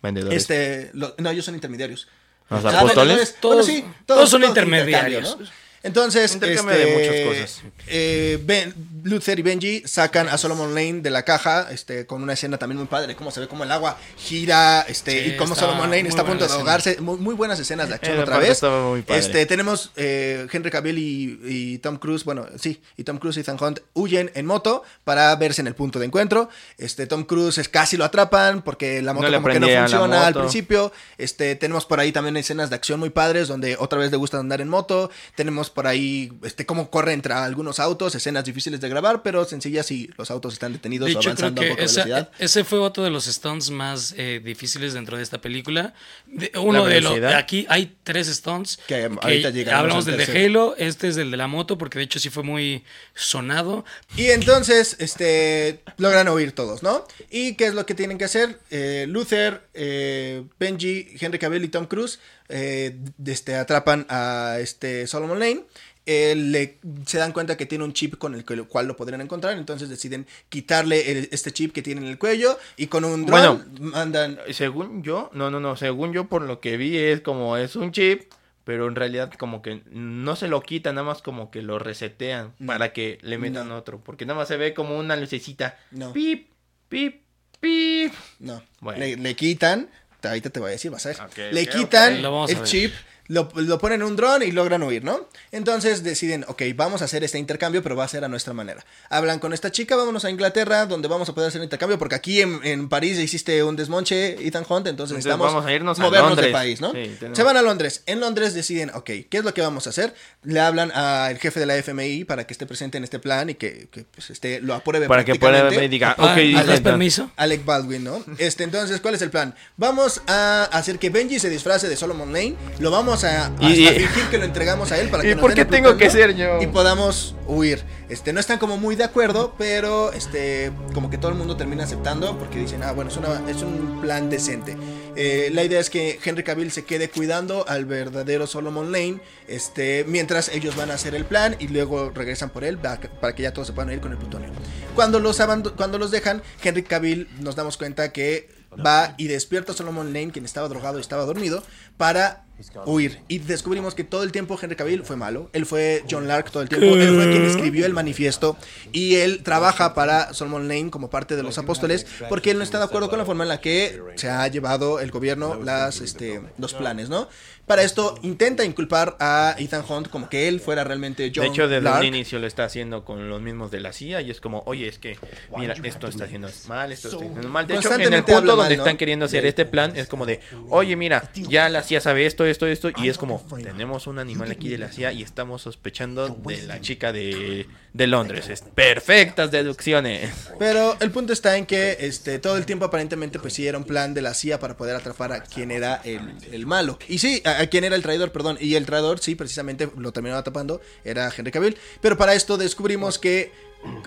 [0.02, 0.36] Vendedores.
[0.42, 2.08] Este, lo- no, ellos son intermediarios.
[2.50, 3.36] ¿Los Ah, apóstoles?
[3.40, 5.38] Todos- bueno, sí, todos son intermediarios.
[5.38, 5.46] ¿no?
[5.82, 7.62] Entonces, Intercambio este, de muchas cosas.
[7.90, 12.34] Eh, Ben- Luther y Benji sacan a Solomon Lane de la caja, este, con una
[12.34, 15.54] escena también muy padre, cómo se ve como el agua gira, este, Sí, y cómo
[15.54, 17.00] Solomon Lane está a punto de ahogarse.
[17.00, 18.50] Muy, muy buenas escenas de acción otra vez.
[18.50, 19.20] estaba muy padre.
[19.20, 23.40] Este, tenemos eh, Henry Cavill y, y Tom Cruise, bueno, sí, y Tom Cruise y
[23.40, 26.48] Ethan Hunt huyen en moto para verse en el punto de encuentro.
[26.78, 30.26] Este, Tom Cruise es, casi lo atrapan porque la moto No como que no funciona
[30.26, 30.92] al principio.
[31.18, 34.38] Este, tenemos por ahí también escenas de acción muy padres donde otra vez le gusta
[34.38, 35.10] andar en moto.
[35.34, 39.90] Tenemos por ahí este cómo corre entre algunos autos, escenas difíciles de grabar, pero sencillas
[39.90, 42.30] y los autos están detenidos De o hecho, creo avanzando a poca esa- velocidad.
[42.38, 45.94] ese fue otro de los stunts más eh, difíciles dentro de esta película.
[46.26, 47.18] De- uno de los.
[47.34, 48.78] Aquí hay tres stunts.
[48.86, 50.44] Que ahorita hablamos del de.
[50.46, 53.84] Halo, este es del de la moto, porque de hecho sí fue muy sonado.
[54.16, 57.06] Y entonces, este, logran huir todos, ¿no?
[57.30, 58.58] ¿Y qué es lo que tienen que hacer?
[58.70, 62.18] Eh, Luther, eh, Benji, Henry Cavill y Tom Cruise
[62.48, 65.64] eh, este, atrapan a este Solomon Lane.
[66.06, 68.96] Eh, le, se dan cuenta que tiene un chip con el, que- el cual lo
[68.96, 73.04] podrían encontrar, entonces deciden quitarle el- este chip que tiene en el cuello y con
[73.04, 74.38] un dron mandan...
[74.50, 77.92] Según yo, no, no, no, según yo por lo que vi es como es un
[77.92, 78.32] chip,
[78.64, 82.54] pero en realidad como que no se lo quitan, nada más como que lo resetean
[82.58, 82.66] No.
[82.68, 83.76] para que le metan No.
[83.76, 85.78] otro, porque nada más se ve como una lucecita.
[85.90, 86.12] No.
[86.14, 86.48] Pip,
[86.88, 87.22] pip,
[87.60, 88.12] pip.
[88.38, 89.00] No, Bueno.
[89.00, 89.88] le, le quitan
[90.22, 91.54] ahorita te voy a decir, vas a ver.
[91.54, 92.22] Le quitan el
[92.56, 92.62] ver.
[92.64, 92.92] chip,
[93.30, 95.28] lo, lo ponen en un dron y logran huir, ¿no?
[95.52, 98.84] Entonces deciden, ok, vamos a hacer este intercambio, pero va a ser a nuestra manera.
[99.08, 102.16] Hablan con esta chica, vámonos a Inglaterra, donde vamos a poder hacer el intercambio, porque
[102.16, 106.00] aquí en, en París hiciste un desmonche, Ethan Hunt, entonces, Entonces necesitamos vamos a irnos
[106.00, 106.52] a de Londres.
[106.52, 106.92] país, ¿no?
[106.92, 108.02] Sí, Se van a Londres.
[108.06, 110.12] En Londres deciden, ok, ¿qué es lo que vamos a hacer?
[110.42, 113.54] Le hablan al jefe de la FMI para que esté presente en este plan y
[113.54, 116.80] que, que, pues, esté, lo apruebe Para que y diga, Ah, ok, ¿me das entonces-
[116.80, 117.30] permiso?
[117.36, 118.24] Alec Baldwin, ¿no?
[118.38, 119.54] Este, entonces, ¿cuál es el plan?
[119.76, 123.86] Vamos a hacer que Benji se disfrace de Solomon Lane, lo vamos a, a Y-
[123.86, 126.34] fingir que lo entregamos a él para ¿Y que nos por qué tengo que ser
[126.36, 126.60] yo?
[126.60, 127.82] Y podamos huir.
[128.08, 131.84] Este, no están como muy de acuerdo, pero este, como que todo el mundo termina
[131.84, 134.76] aceptando porque dicen, ah, bueno, es, una- es un plan decente.
[135.16, 140.04] Eh, la idea es que Henry Cavill se quede cuidando al verdadero Solomon Lane, este,
[140.08, 143.42] mientras ellos van a hacer el plan y luego regresan por él pa- para que
[143.42, 144.48] ya todos se puedan ir con el plutonio.
[144.94, 145.38] Cuando los,
[145.76, 148.48] cuando los dejan, Henry Cavill nos damos cuenta que
[148.86, 151.62] va y despierta a Solomon Lane, quien estaba drogado y estaba dormido,
[152.00, 152.44] para
[152.86, 153.20] huir.
[153.28, 155.50] Y descubrimos que todo el tiempo Henry Cavill fue malo.
[155.52, 156.86] Él fue John Lark todo el tiempo.
[156.86, 158.56] Él fue quien escribió el manifiesto.
[158.90, 162.78] Y él trabaja para Solomon Lane como parte de los apóstoles porque él no está
[162.78, 166.40] de acuerdo con la forma en la que se ha llevado el gobierno las, este,
[166.56, 167.28] los planes, ¿no?
[167.70, 171.68] Para esto intenta inculpar a Ethan Hunt como que él fuera realmente John de hecho,
[171.68, 172.00] desde Lark.
[172.00, 174.88] un inicio lo está haciendo con los mismos de la CIA y es como, oye,
[174.88, 175.16] es que,
[175.56, 177.68] mira, esto está haciendo mal, esto está haciendo mal.
[177.68, 178.82] De hecho, en el Constantemente punto donde mal, ¿no?
[178.82, 182.46] están queriendo hacer este plan, es como de, oye, mira, ya la CIA sabe esto,
[182.46, 186.28] esto, esto, y es como, tenemos un animal aquí de la CIA y estamos sospechando
[186.28, 188.48] de la chica de, de Londres.
[188.48, 190.30] Es perfectas deducciones.
[190.58, 193.82] Pero el punto está en que este todo el tiempo aparentemente pues sí era un
[193.84, 196.20] plan de la CIA para poder atrapar a quien era el,
[196.52, 196.96] el malo.
[197.08, 198.56] Y sí, a, a quien era el traidor, perdón.
[198.60, 201.76] Y el traidor sí, precisamente lo terminó atrapando, era Henry Cavill.
[202.00, 203.50] Pero para esto descubrimos que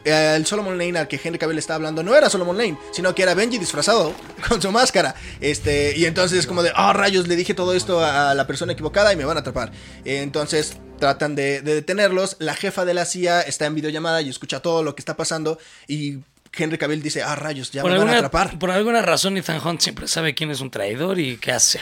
[0.04, 3.24] el Solomon Lane al que Henry Cavill estaba hablando no era Solomon Lane, sino que
[3.24, 4.14] era Benji disfrazado
[4.50, 5.16] con su máscara.
[5.42, 8.74] Este, y entonces es como de, oh rayos, le dije todo esto a la persona
[8.74, 9.72] equivocada y me van a atrapar.
[10.06, 12.38] Entonces tratan de, de detenerlos.
[12.40, 15.58] La jefa de la CIA está en videollamada y escucha todo lo que está pasando.
[15.88, 16.20] Y
[16.56, 18.60] Henry Cavill dice, ah rayos, ya Por me van a atrapar.
[18.60, 21.82] por alguna razón, Ethan Hunt siempre sabe quién es un traidor y qué hacer.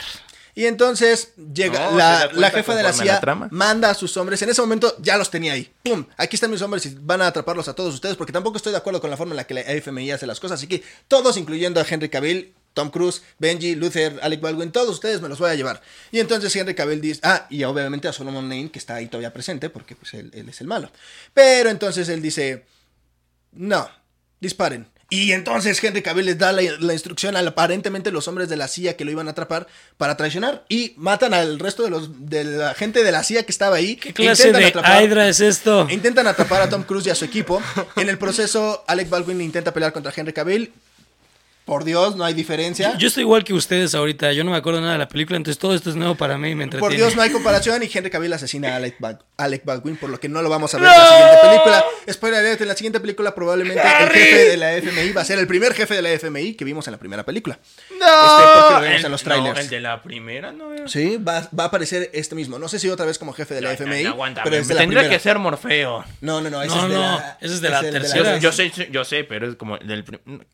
[0.54, 3.48] Y entonces llega No, la, la jefa de la CIA, trama.
[3.50, 4.42] manda a sus hombres.
[4.42, 5.72] En ese momento ya los tenía ahí.
[5.82, 6.04] ¡Pum!
[6.18, 8.78] Aquí están mis hombres y van a atraparlos a todos ustedes porque tampoco estoy de
[8.78, 10.58] acuerdo con la forma en la que la FMI hace las cosas.
[10.60, 15.20] Así que todos, incluyendo a Henry Cavill, Tom Cruise, Benji, Luther, Alec Baldwin, todos ustedes
[15.22, 15.80] me los voy a llevar.
[16.10, 19.32] Y entonces Henry Cavill dice, ah, y obviamente a Solomon Lane, que está ahí todavía
[19.32, 20.90] presente porque pues él, él es el malo.
[21.32, 22.66] Pero entonces él dice,
[23.52, 23.88] no,
[24.40, 24.86] disparen.
[25.14, 28.66] Y entonces Henry Cavill les da la, la instrucción a aparentemente los hombres de la
[28.66, 29.66] CIA que lo iban a atrapar
[29.98, 33.52] para traicionar y matan al resto de los de la gente de la CIA que
[33.52, 33.96] estaba ahí.
[33.96, 35.86] ¿Qué clase Intentan de atrapar- Hydra es esto?
[35.90, 37.60] Intentan atrapar a Tom Cruise y a su equipo.
[37.96, 40.72] En el proceso, Alec Baldwin intenta pelear contra Henry Cavill.
[41.64, 42.96] Por Dios, no hay diferencia.
[42.98, 44.32] Yo estoy igual que ustedes ahorita.
[44.32, 46.50] Yo no me acuerdo nada de la película, entonces todo esto es nuevo para mí
[46.50, 46.88] y me entretiene.
[46.88, 50.10] Por Dios, no hay comparación y Henry Cavill asesina a Alec, Bal- Alec Baldwin, por
[50.10, 51.84] lo que no lo vamos a ver en la siguiente película.
[52.12, 55.38] Spoiler alert, en la siguiente película probablemente el jefe de la FMI va a ser
[55.38, 57.58] el primer jefe de la FMI que vimos en la primera película.
[57.62, 59.60] Este, porque lo vemos el, en los no, trailers.
[59.60, 60.88] el de la primera, ¿no?
[60.88, 62.58] Sí, va, va a aparecer este mismo.
[62.58, 64.80] No sé si otra vez como jefe de la FMI, aguanta, pero es de la
[64.80, 65.16] tendría primera.
[65.16, 66.04] que ser Morfeo.
[66.20, 68.38] No, no, no, ese No, es de no, la, ese es de la tercera.
[68.38, 70.04] Yo sé, yo sé, pero es como el del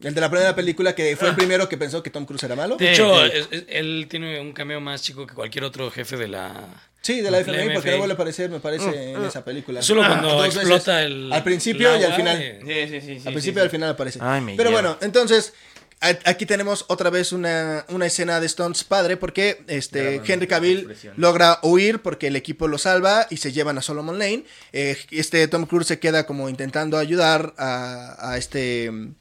[0.02, 2.56] El de la primera película que fue el primero que pensó que Tom Cruise era
[2.56, 2.76] malo.
[2.76, 6.16] De hecho, Eh, es- es- él tiene un cameo más chico que cualquier otro jefe
[6.16, 6.52] de la.
[7.00, 9.80] Sí, de la La FMI, porque no vuelve a aparecer, me parece, en esa película.
[9.80, 10.56] Solo cuando Dos veces.
[10.62, 11.32] explota el.
[11.32, 12.36] Al principio y al final.
[12.60, 14.18] Sí, sí, sí, sí, al principio y sí, al final aparece.
[14.20, 14.82] Ay, me Pero lleva.
[14.82, 15.54] bueno, entonces
[16.00, 21.58] aquí tenemos otra vez una, una escena de Stones padre porque este Henry Cavill logra
[21.62, 24.44] huir porque el equipo lo salva y se llevan a Solomon Lane.
[24.72, 29.14] Eh, este Tom Cruise se queda como intentando ayudar a, a este mm,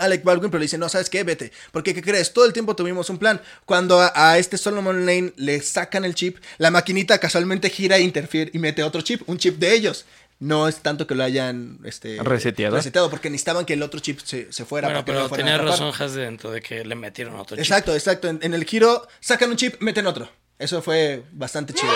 [0.00, 1.22] Alec Baldwin, pero le dice, no, ¿sabes qué?
[1.22, 1.52] Vete.
[1.72, 2.32] Porque, ¿qué crees?
[2.32, 3.40] Todo el tiempo tuvimos un plan.
[3.64, 8.00] Cuando a, a este Solomon Lane le sacan el chip, la maquinita casualmente gira e
[8.02, 10.06] interfiere y mete otro chip, un chip de ellos.
[10.38, 12.74] No es tanto que lo hayan este, Reseteado.
[12.74, 14.88] reseteado, porque necesitaban que el otro chip se, se fuera.
[14.88, 17.62] Bueno, para que no pero tenía razón Has dentro de que le metieron otro chip.
[17.62, 18.26] Exacto, exacto.
[18.28, 20.30] En, en el giro sacan un chip, meten otro.
[20.58, 21.92] Eso fue bastante chido.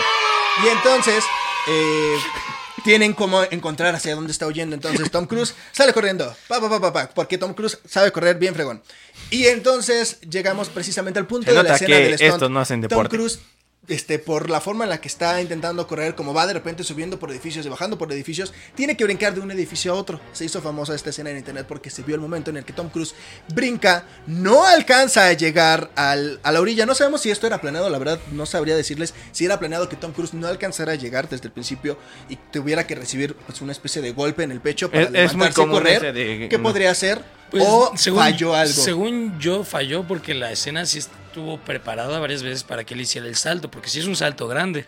[0.63, 1.25] Y entonces
[1.71, 2.17] eh,
[2.83, 4.75] tienen como encontrar hacia dónde está huyendo.
[4.75, 6.35] Entonces Tom Cruise sale corriendo.
[6.49, 8.83] Pa, pa, pa, pa, pa, porque Tom Cruise sabe correr bien fregón.
[9.31, 12.33] Y entonces llegamos precisamente al punto Se de la escena que del stunt.
[12.33, 13.16] estos no hacen Tom deporte.
[13.16, 13.39] Cruise
[13.89, 17.18] este, por la forma en la que está intentando correr, como va de repente subiendo
[17.18, 20.20] por edificios y bajando por edificios, tiene que brincar de un edificio a otro.
[20.32, 22.72] Se hizo famosa esta escena en internet porque se vio el momento en el que
[22.72, 23.14] Tom Cruise
[23.55, 26.87] brinca, no alcanza a llegar al- a la orilla.
[26.87, 29.97] No sabemos si esto era planeado, la verdad no sabría decirles si era planeado que
[29.97, 33.72] Tom Cruise no alcanzara a llegar desde el principio y tuviera que recibir pues, una
[33.72, 36.12] especie de golpe en el pecho para Es- es levantarse y común correr.
[36.14, 37.22] de- ¿Qué podría hacer?
[37.51, 38.72] Pues, ¿O falló algo?
[38.72, 40.99] Según yo, falló porque la escena sí
[41.35, 44.47] estuvo preparada varias veces para que él hiciera el salto, porque sí es un salto
[44.47, 44.87] grande.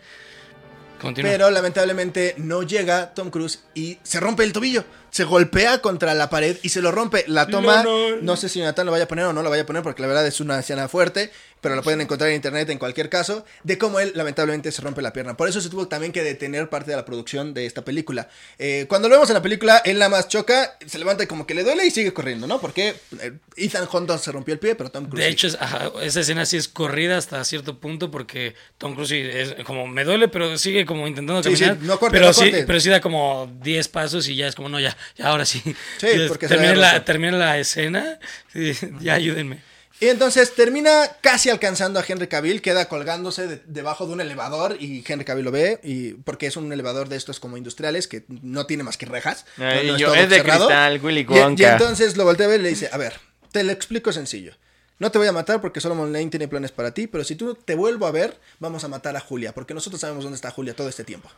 [1.01, 1.33] Continúa.
[1.33, 4.85] Pero lamentablemente no llega Tom Cruise y se rompe el tobillo.
[5.17, 7.25] Se golpea contra la pared y se lo rompe.
[7.27, 8.37] La toma, No, no, no.
[8.37, 10.09] sé si Jonathan lo vaya a poner o no lo vaya a poner porque la
[10.09, 11.31] verdad es una escena fuerte,
[11.63, 15.01] pero la pueden encontrar en internet en cualquier caso, de cómo él lamentablemente se rompe
[15.01, 15.37] la pierna.
[15.37, 18.29] Por eso se tuvo también que detener parte de la producción de esta película.
[18.59, 21.47] Eh, cuando lo vemos en la película, él nada más choca, se levanta y como
[21.47, 22.61] que le duele y sigue corriendo, ¿no?
[22.61, 25.25] Porque eh, Ethan Hunt se rompió el pie, pero Tom Cruise...
[25.25, 29.13] De hecho, es- ajá, esa escena sí es corrida hasta cierto punto porque Tom Cruise
[29.13, 31.85] es como me duele, pero sigue como intentando Sí, sí, caminar.
[31.87, 34.69] no corte, pero no sí, pero sí da como 10 pasos y ya es como
[34.69, 35.63] no, ya, ya ahora sí.
[35.99, 38.19] Sí, porque se termina ve la, termina la escena.
[38.53, 39.61] sí, ya ayúdenme.
[39.99, 44.77] Y entonces termina casi alcanzando a Henry Cavill, queda colgándose de- debajo de un elevador
[44.79, 48.25] y Henry Cavill lo ve, y porque es un elevador de estos como industriales que
[48.29, 49.47] no tiene más que rejas.
[49.57, 51.73] Ay, no- no yo- todo es de cristal, Willy Y- Y, Wonka.
[51.73, 53.15] entonces lo voltea a ver y le dice, a ver,
[53.53, 54.53] te lo explico sencillo.
[54.99, 57.55] No te voy a matar porque Solomon Lane tiene planes para ti, pero si tú
[57.55, 60.75] te vuelvo a ver, vamos a matar a Julia, porque nosotros sabemos dónde está Julia
[60.75, 61.29] todo este tiempo.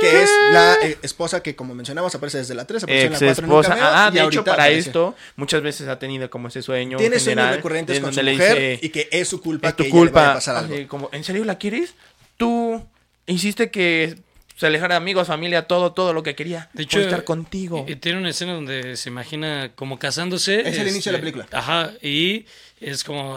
[0.00, 3.18] Que es la eh, esposa que, como mencionamos, aparece desde la 3, apareció en la
[3.18, 4.88] Ex 4 en un cameo, Ah, y de hecho, para aparece.
[4.88, 6.98] esto, muchas veces ha tenido como ese sueño.
[6.98, 9.84] Tiene sueños recurrentes en con su mujer dice, y que es su culpa es que
[9.84, 10.34] tu ella le vaya a culpa.
[10.34, 10.88] pasar algo.
[10.88, 11.94] Como, ¿en serio la quieres?
[12.36, 12.84] Tú
[13.26, 14.18] hiciste que
[14.62, 16.70] se alejara de amigos, familia, todo, todo lo que quería.
[16.72, 17.84] De hecho, por estar contigo.
[17.86, 20.56] y- y tiene una escena donde se imagina como casándose.
[20.60, 21.46] este, Es el inicio de la película.
[21.52, 22.46] Ajá, y
[22.80, 23.36] es como,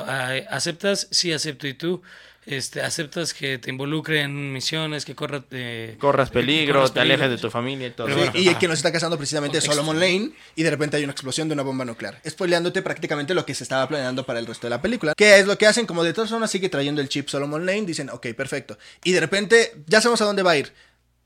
[0.49, 1.07] ¿aceptas?
[1.11, 1.67] Sí, acepto.
[1.67, 2.01] ¿Y tú?
[2.47, 7.27] Este, ¿Aceptas que te involucre en misiones, que corra, eh, Corras peligro, corras te alejes
[7.27, 8.07] de tu familia y todo.
[8.07, 9.63] Bueno, y el que nos está casando precisamente es.
[9.63, 12.21] Solomon Lane y de repente hay una explosión de una bomba nuclear.
[12.29, 15.13] Spoileándote prácticamente lo que se estaba planeando para el resto de la película.
[15.17, 15.87] ¿Qué es lo que hacen?
[15.87, 18.77] Como de todas formas sigue trayendo el chip Solomon Lane, dicen, ok, perfecto.
[19.03, 20.71] Y de repente ya sabemos a dónde va a ir.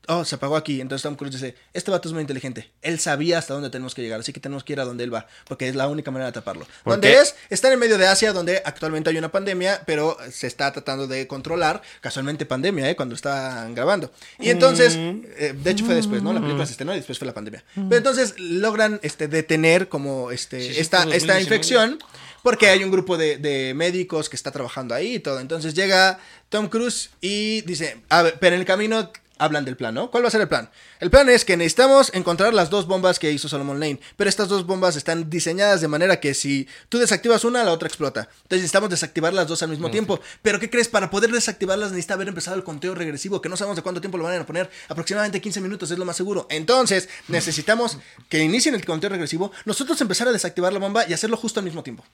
[0.08, 0.80] Oh, se apagó aquí.
[0.80, 2.70] Entonces Tom Cruise dice, este vato es muy inteligente.
[2.82, 5.14] Él sabía hasta dónde tenemos que llegar, así que tenemos que ir a donde él
[5.14, 6.66] va, porque es la única manera de taparlo.
[6.82, 7.20] ¿Por ¿Dónde qué?
[7.20, 7.34] es?
[7.48, 11.06] Está en el medio de Asia, donde actualmente hay una pandemia, pero se está tratando
[11.06, 11.82] de controlar.
[12.00, 12.96] Casualmente pandemia, ¿eh?
[12.96, 14.10] Cuando estaban grabando.
[14.38, 16.32] Y entonces, eh, de hecho fue después, ¿no?
[16.32, 17.62] La película se estrenó y después fue la pandemia.
[17.74, 21.42] Pero entonces logran este, detener como este, Sí, sí, esta, esta 2019.
[21.42, 21.98] infección.
[22.42, 25.40] Porque hay un grupo de, de médicos que está trabajando ahí y todo.
[25.40, 29.94] Entonces llega Tom Cruise y dice, a ver, pero en el camino hablan del plan,
[29.94, 30.10] ¿no?
[30.10, 30.70] ¿Cuál va a ser el plan?
[31.00, 34.48] El plan es que necesitamos encontrar las dos bombas que hizo Solomon Lane, pero estas
[34.48, 38.28] dos bombas están diseñadas de manera que si tú desactivas una, la otra explota.
[38.42, 40.20] Entonces necesitamos desactivar las dos al mismo tiempo.
[40.42, 40.88] Pero ¿qué crees?
[40.88, 44.18] Para poder desactivarlas necesita haber empezado el conteo regresivo, que no sabemos de cuánto tiempo
[44.18, 44.70] lo van a poner.
[44.88, 46.46] Aproximadamente 15 minutos es lo más seguro.
[46.50, 51.36] Entonces necesitamos que inicien el conteo regresivo, nosotros empezar a desactivar la bomba y hacerlo
[51.36, 52.04] justo al mismo tiempo.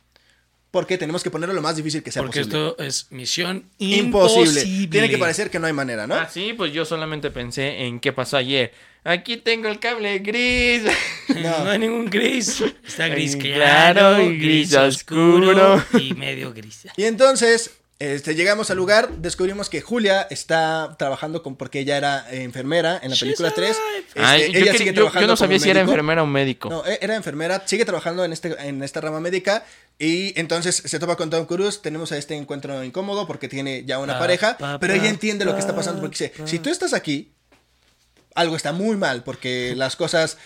[0.76, 2.68] Porque tenemos que ponerlo lo más difícil que sea Porque posible.
[2.68, 4.60] esto es misión Imposible.
[4.60, 4.86] imposible.
[4.88, 6.14] Tiene que parecer que no hay manera, ¿no?
[6.16, 8.72] Ah, sí, pues yo solamente pensé en qué pasó ayer.
[9.02, 10.82] Aquí tengo el cable gris.
[11.34, 11.70] No.
[11.70, 12.62] hay ningún gris.
[12.86, 16.02] Está gris claro, claro, y gris gris oscuro oscuro.
[16.04, 16.86] y medio gris.
[16.98, 22.30] Y entonces, este, llegamos al lugar, descubrimos que Julia está trabajando con, porque ella era
[22.30, 23.76] eh, enfermera en la película 3.
[23.76, 23.98] alive.
[24.06, 26.68] Este, Ay, ella sigue trabajando yo no sabía si era enfermera o médico.
[26.68, 29.64] No, e- era enfermera, sigue trabajando en, este, en esta rama médica
[29.98, 33.98] y entonces se topa con Tom Cruise, tenemos a este encuentro incómodo porque tiene ya
[33.98, 36.58] una Pa, pareja, pa, pero pa, ella entiende lo que está pasando porque dice, si
[36.58, 37.32] tú estás aquí,
[38.36, 40.38] algo está muy mal porque las cosas,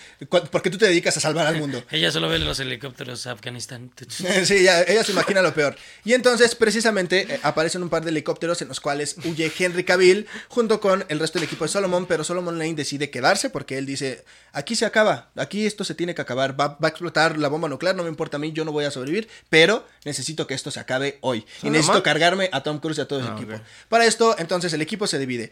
[0.50, 1.84] porque tú te dedicas a salvar al mundo.
[1.90, 3.90] Ella solo ve los helicópteros a Afganistán.
[4.44, 5.76] Sí, ella se imagina lo peor.
[6.04, 10.26] Y entonces, precisamente, eh, aparecen un par de helicópteros en los cuales huye Henry Cavill
[10.48, 13.86] junto con el resto del equipo de Solomon, pero Solomon Lane decide quedarse porque él
[13.86, 17.48] dice, aquí se acaba, aquí esto se tiene que acabar, va, va a explotar la
[17.48, 20.54] bomba nuclear, no me importa a mí, yo no voy a sobrevivir, pero necesito que
[20.54, 21.38] esto se acabe hoy.
[21.38, 21.72] Y ¿Solomon?
[21.72, 23.60] necesito cargarme a Tom Cruise y a todo ese Ah, equipo.
[23.88, 25.50] Para esto, entonces, el equipo se divide.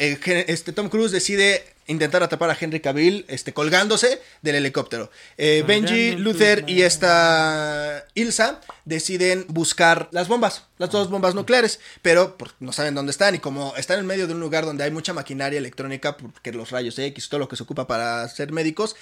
[0.00, 5.10] Eh, este, Tom Cruise decide intentar atrapar a Henry Cavill este, colgándose del helicóptero.
[5.36, 12.36] Eh, Benji, Luther y esta Ilsa deciden buscar las bombas, las dos bombas nucleares, pero
[12.38, 14.90] por- no saben dónde están y como están en medio de un lugar donde hay
[14.90, 18.94] mucha maquinaria electrónica, porque los rayos X, todo lo que se ocupa para ser médicos,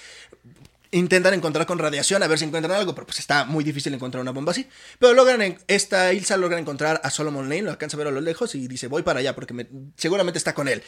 [0.91, 4.21] intentan encontrar con radiación a ver si encuentran algo, pero pues está muy difícil encontrar
[4.21, 4.67] una bomba así.
[4.97, 8.11] Pero logran, en- esta Ilsa logra encontrar a Solomon Lane, lo alcanza a ver a
[8.11, 9.67] lo lejos y dice, voy para allá porque me-
[9.97, 10.81] seguramente está con él.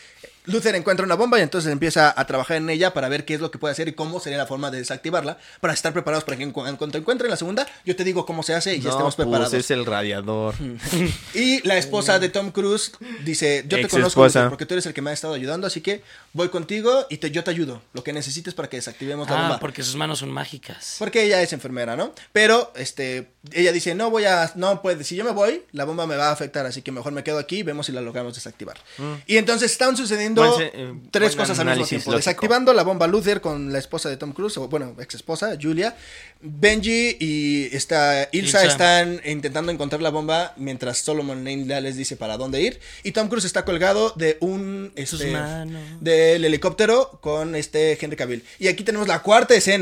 [0.45, 3.41] Luther encuentra una bomba y entonces empieza a trabajar en ella para ver qué es
[3.41, 6.35] lo que puede hacer y cómo sería la forma de desactivarla, para estar preparados para
[6.35, 8.79] que en, cu- en cuanto encuentren la segunda, yo te digo cómo se hace y
[8.79, 9.53] ya No, estemos pues, preparados.
[9.53, 10.55] es el radiador.
[11.33, 12.91] Y la esposa de Tom Cruise
[13.23, 14.23] dice, yo te conozco.
[14.25, 17.17] Luther, porque tú eres el que me ha estado ayudando, así que voy contigo y
[17.17, 19.59] te, yo te ayudo, lo que necesites para que desactivemos la Ah, bomba.
[19.59, 20.95] porque sus manos son mágicas.
[20.99, 22.13] Porque ella es enfermera, ¿no?
[22.31, 26.07] Pero, este, ella dice, no voy a, no puede, si yo me voy, la bomba
[26.07, 28.35] me va a afectar, así que mejor me quedo aquí y vemos si la logramos
[28.35, 28.77] desactivar.
[29.27, 32.11] Y entonces están sucediendo Buen eh, tres cosas al mismo tiempo.
[32.11, 32.17] lógico.
[32.17, 35.95] Desactivando la bomba Luther con la esposa de Tom Cruise, o bueno, ex esposa, Julia.
[36.43, 38.65] Benji y esta Ilsa, Ilsa.
[38.65, 42.79] están intentando encontrar la bomba mientras Solomon Lane les dice para dónde ir.
[43.03, 45.35] Y Tom Cruise está colgado de un, este,
[45.99, 48.43] del helicóptero con este Henry Cavill.
[48.59, 49.80] Y aquí tenemos la cuarta escena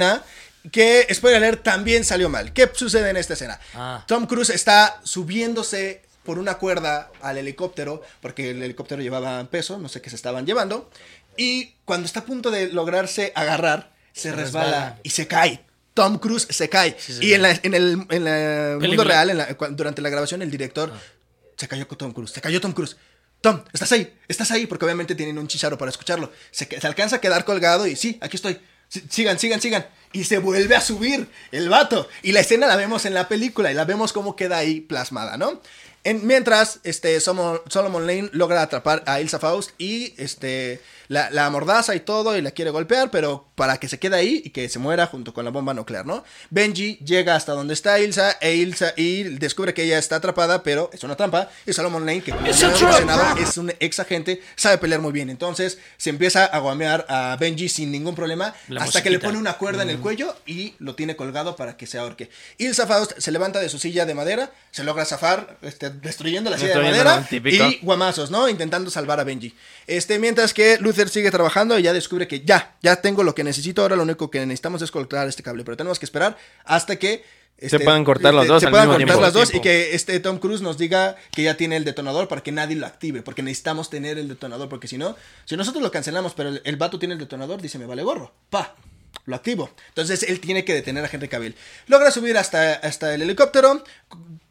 [0.72, 2.52] que, spoiler alert, también salió mal.
[2.54, 3.60] ¿Qué sucede en esta escena?
[3.74, 4.04] Ah.
[4.08, 9.89] Tom Cruise está subiéndose por una cuerda al helicóptero, porque el helicóptero llevaba peso, no
[9.89, 10.89] sé qué se estaban llevando.
[11.38, 15.00] Y cuando está a punto de lograrse agarrar, se, resbala, resbala.
[15.04, 15.64] y se cae.
[15.93, 16.95] Tom Cruise se cae.
[17.00, 20.10] Sí, y en, la- en el, en el mundo real, en la- cu- durante la
[20.10, 20.91] grabación, el director
[21.58, 22.32] se cayó con Tom Cruise.
[22.32, 22.97] Se cayó Tom Cruise.
[23.41, 26.32] Tom, estás ahí, estás ahí, porque obviamente tienen un chicharro para escucharlo.
[26.52, 28.60] Se, se alcanza a quedar colgado y sí, aquí estoy.
[28.90, 29.88] Sigan, sigan, sigan.
[30.12, 32.08] Y se vuelve a subir el vato.
[32.24, 35.38] Y la escena la vemos en la película y la vemos cómo queda ahí plasmada,
[35.38, 35.62] ¿no?
[36.04, 41.45] En- mientras, este, Somo- Solomon Lane logra atrapar a Ilsa Faust y este, la, la
[41.47, 44.70] amordaza y todo y la quiere golpear, pero para que se quede ahí y que
[44.70, 46.24] se muera junto con la bomba nuclear, ¿no?
[46.49, 50.89] Benji llega hasta donde está Ilsa e Ilsa y descubre que ella está atrapada, pero
[50.93, 51.49] es una trampa.
[51.66, 52.91] Y Solomon Lane, que como It's ya a hemos trap.
[52.91, 55.30] mencionado, es un ex agente, sabe pelear muy bien.
[55.30, 59.38] Entonces se empieza a guamear a Benji sin ningún problema La hasta que le pone
[59.38, 62.30] una cuerda en el cuello y lo tiene colgado para que se ahorque.
[62.60, 66.57] Ilsa Faust se levanta de su silla de madera, se logra zafar, este, destruyendo la
[66.57, 68.47] silla de madera y guamazos, ¿no?
[68.47, 69.55] Intentando salvar a Benji.
[69.88, 70.78] Este, mientras que
[71.08, 74.30] Sigue trabajando y ya descubre que ya, ya tengo lo que necesito, ahora lo único
[74.30, 77.24] que necesitamos es cortar este cable, pero tenemos que esperar hasta que...
[77.58, 79.22] este, puedan cortar los dos Se al puedan mismo cortar tiempo.
[79.22, 82.41] las dos y que este Tom Cruise nos diga que ya tiene el detonador para
[82.41, 85.91] que nadie lo active, porque necesitamos tener el detonador, porque si no, si nosotros lo
[85.91, 88.76] cancelamos, pero el, el vato tiene el detonador, dice, me vale gorro, pa,
[89.26, 89.70] lo activo.
[89.89, 91.56] Entonces él tiene que detener a Henry Cavill.
[91.88, 93.84] Logra subir hasta, hasta el helicóptero,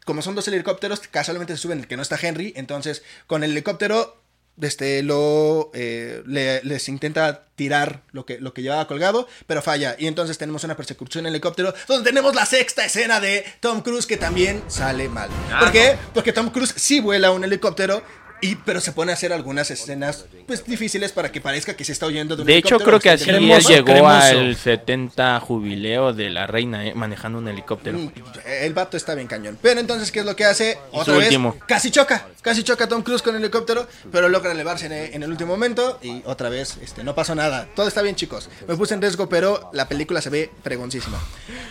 [0.05, 3.51] como son dos helicópteros, casualmente se suben el que no está Henry, entonces con el
[3.51, 4.17] helicóptero
[4.61, 9.95] este, lo, eh, le- les intenta tirar lo que, lo que llevaba colgado, pero falla.
[9.99, 14.05] Y entonces tenemos una persecución en helicóptero donde tenemos la sexta escena de Tom Cruise
[14.05, 15.29] que también sale mal.
[15.51, 15.97] Ah, ¿Por qué?
[16.13, 18.01] Porque Tom Cruise sí vuela un helicóptero.
[18.41, 21.91] Y, pero se pone a hacer algunas escenas pues difíciles para que parezca que se
[21.91, 24.15] está huyendo de un De hecho, creo que así Cremoso, llegó cremoso.
[24.15, 27.97] al 70 jubileo de la reina eh, manejando un helicóptero.
[27.97, 28.11] Mm,
[28.45, 29.57] El vato está bien cañón.
[29.61, 30.77] Pero entonces, ¿qué es lo que hace?
[30.91, 31.57] Otra su vez, último.
[31.67, 32.27] casi choca.
[32.41, 35.51] Casi choca Tom Cruise con el helicóptero, pero logra elevarse en el, en el último
[35.51, 35.99] momento.
[36.01, 37.67] Y otra vez, este, no pasó nada.
[37.75, 38.49] Todo está bien, chicos.
[38.67, 41.19] Me puse en riesgo, pero la película se ve pregoncísima.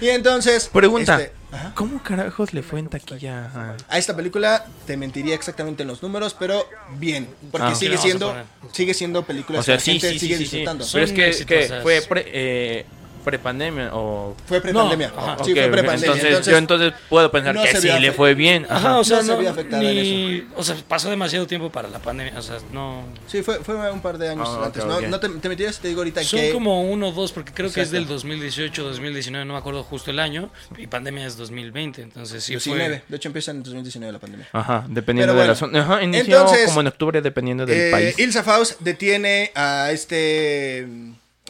[0.01, 0.69] Y entonces.
[0.73, 1.73] Pregunta, este, ajá.
[1.75, 3.77] ¿cómo carajos le fue en taquilla a...
[3.89, 6.67] A esta película te mentiría exactamente en los números, pero
[6.99, 7.29] bien.
[7.51, 7.75] Porque Ah.
[7.75, 8.35] sigue siendo
[8.73, 10.57] sigue siendo película O sea, que la sí, gente sí, sigue sí, sí, sí.
[10.57, 10.85] disfrutando.
[10.93, 12.87] Pero es que, que fue pre, eh,
[13.19, 14.35] prepandemia o...
[14.47, 15.13] Fue prepandemia.
[15.15, 15.45] No, ajá.
[15.45, 16.17] sí, fue prepandemia.
[16.17, 18.67] Entonces, yo entonces puedo pensar no que sí le fue bien.
[18.69, 21.89] Ajá, o sea, No se vio afectada en ni, o sea, pasó demasiado tiempo para
[21.89, 23.05] la pandemia, o sea, no...
[23.27, 24.83] Sí, fue, fue un par de años Ah, antes.
[24.85, 24.89] ok.
[24.89, 26.53] No, no te, te si te digo ahorita Son que.
[26.53, 30.11] como uno o dos, porque creo que es del 2018, 2019, no me acuerdo justo
[30.11, 32.89] el año, y pandemia es 2020, entonces sí 19.
[32.99, 33.05] fue...
[33.09, 34.49] De hecho, empieza en 2019 la pandemia.
[34.53, 35.81] Ajá, dependiendo de la zona.
[35.83, 38.19] Ajá, inició entonces, como en octubre dependiendo del Eh, país.
[38.19, 40.87] Ilsa Faust detiene a este.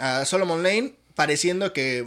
[0.01, 2.05] a Solomon Lane, pareciendo que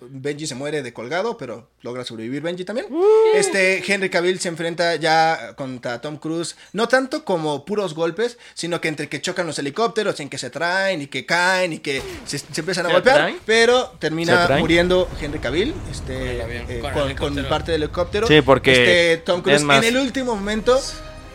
[0.00, 2.86] Benji se muere de colgado, pero logra sobrevivir Benji también.
[3.34, 8.80] Este Henry Cavill se enfrenta ya contra Tom Cruise, no tanto como puros golpes, sino
[8.80, 12.00] que entre que chocan los helicópteros, en que se traen y que caen y que
[12.24, 13.38] se, se empiezan a ¿Se golpear, traen?
[13.44, 16.64] pero ¿Se termina muriendo Henry Cavill este, Con el avión,
[17.10, 18.26] eh, con parte del helicóptero.
[18.26, 18.70] Sí, porque
[19.12, 20.80] Este, Tom Cruise más- en el último momento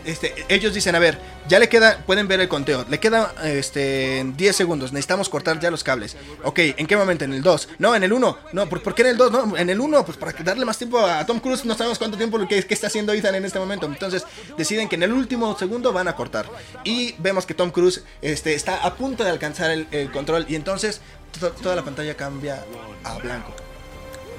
[0.04, 4.24] este, ellos dicen, a ver, ya le queda, pueden ver el conteo, le queda este,
[4.36, 6.16] 10 segundos, necesitamos cortar ya los cables.
[6.44, 7.24] Ok, ¿en qué momento?
[7.24, 7.68] ¿En el 2?
[7.78, 8.38] No, en el 1.
[8.52, 9.32] No, ¿por, qué en el 2?
[9.32, 12.16] No, en el 1, pues para darle más tiempo a Tom Cruise, no sabemos cuánto
[12.16, 13.86] tiempo que, que está haciendo Ethan en este momento.
[13.86, 14.24] Entonces
[14.56, 16.46] deciden que en el último segundo van a cortar.
[16.84, 21.00] Y vemos que Tom Cruise este, está a punto de alcanzar el, control y entonces
[21.40, 22.64] to- toda la pantalla cambia
[23.04, 23.52] a blanco.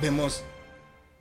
[0.01, 0.43] Vemos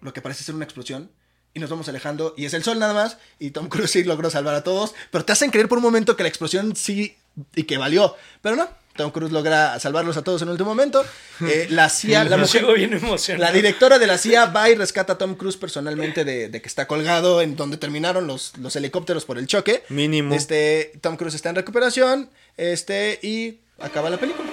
[0.01, 1.11] lo que parece ser una explosión.
[1.55, 2.35] Y nos vamos alejando.
[2.37, 3.19] Y es el sol nada más.
[3.39, 4.95] Y Tom Cruise sí logró salvar a todos.
[5.11, 7.17] Pero te hacen creer por un momento que la explosión sí.
[7.55, 8.17] Y que valió.
[8.41, 8.69] Pero no.
[8.97, 11.05] Tom Cruise logra salvarlos a todos en el último momento.
[11.43, 13.01] Eh, la CIA, la mujer, bien
[13.53, 16.87] directora de la CIA va y rescata a Tom Cruise personalmente de, de que está
[16.87, 19.83] colgado en donde terminaron los, los helicópteros por el choque.
[19.89, 20.37] Mínimo.
[20.37, 22.31] Este, Tom Cruise está en recuperación.
[22.57, 24.49] Este, y acaba la película.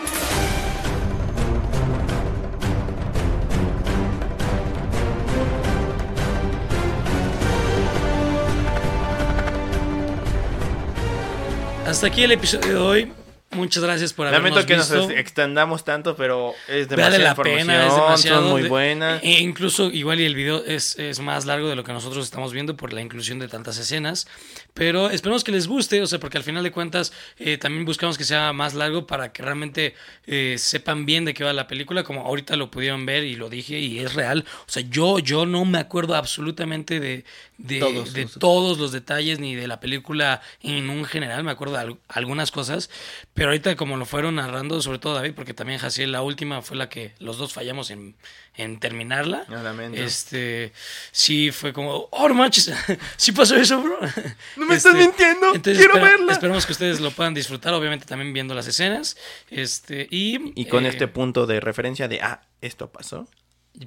[11.89, 13.11] Hasta aquí el episodio de hoy.
[13.51, 14.95] muchas gracias por habernos Lamento que visto.
[14.95, 18.41] nos extendamos tanto, pero es Vale demasiada la pena, es demasiado.
[18.43, 19.23] son muy de- buenas.
[19.23, 22.53] E incluso igual y el video es, es más largo de lo que nosotros estamos
[22.53, 24.27] viendo por la inclusión de tantas escenas.
[24.75, 28.19] Pero esperemos que les guste, o sea, porque al final de cuentas eh, también buscamos
[28.19, 29.95] que sea más largo para que realmente
[30.27, 33.49] eh, sepan bien de qué va la película, como ahorita lo pudieron ver y lo
[33.49, 34.45] dije y es real.
[34.59, 37.25] O sea, yo, yo no me acuerdo absolutamente de,
[37.61, 41.51] de, Todos de los- todos los detalles ni de la película en un general, me
[41.51, 42.89] acuerdo de al- algunas cosas,
[43.33, 46.77] pero ahorita como lo fueron narrando, sobre todo David, porque también Jaciel, la última fue
[46.77, 48.15] la que los dos fallamos en,
[48.55, 49.43] en terminarla.
[49.49, 50.01] Lamento.
[50.01, 50.71] Este,
[51.11, 52.71] sí fue como, oh, no manches,
[53.17, 53.99] sí pasó eso, bro.
[54.55, 56.31] No me estás mintiendo, quiero verla.
[56.31, 59.17] Esperemos que ustedes lo puedan disfrutar, obviamente también viendo las escenas.
[59.49, 63.27] Este, y, Y con eh, este punto de referencia de, ah, esto pasó.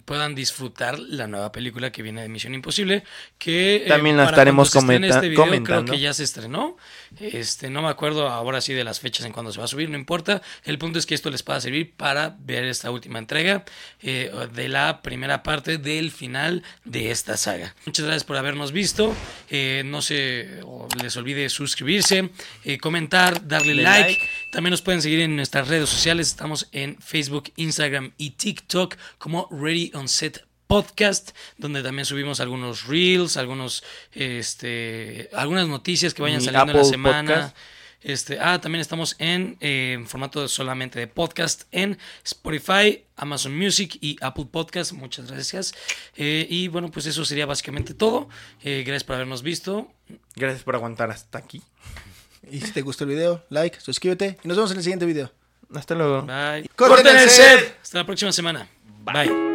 [0.01, 3.05] Puedan disfrutar la nueva película que viene de Misión Imposible,
[3.39, 5.85] que eh, También la estaremos comenta- este video, comentando.
[5.85, 6.77] Creo que ya se estrenó.
[7.21, 9.91] Este, no me acuerdo ahora sí de las fechas en cuando se va a subir,
[9.91, 10.43] no importa.
[10.65, 13.65] El punto es que esto les pueda servir para ver esta última entrega
[14.01, 17.75] eh, de la primera parte del final de esta saga.
[17.87, 19.15] Muchas gracias por habernos visto.
[19.51, 20.61] Eh, no se
[21.03, 22.31] les olvide suscribirse,
[22.65, 24.13] eh, comentar, darle Le like.
[24.13, 24.29] like.
[24.51, 26.29] También nos pueden seguir en nuestras redes sociales.
[26.29, 32.87] Estamos en Facebook, Instagram y TikTok como Ready on Set Podcast, donde también subimos algunos
[32.87, 37.35] reels, algunos, este, algunas noticias que vayan Y saliendo en la semana.
[37.35, 37.57] Podcast.
[38.01, 43.99] Este, ah, también estamos en, eh, en formato solamente de podcast en Spotify, Amazon Music
[44.01, 44.93] y Apple Podcast.
[44.93, 45.75] Muchas gracias.
[46.17, 48.31] Eh, y bueno, pues eso sería básicamente todo.
[48.63, 49.93] Eh, gracias por habernos visto.
[50.37, 51.61] Gracias por aguantar hasta aquí.
[52.51, 55.31] Y si te gustó el video, like, suscríbete y nos vemos en el siguiente video.
[55.75, 56.23] Hasta luego.
[56.23, 56.67] Bye.
[56.75, 57.77] ¡Corten el set!
[57.83, 58.67] Hasta la próxima semana.
[59.05, 59.52] Bye.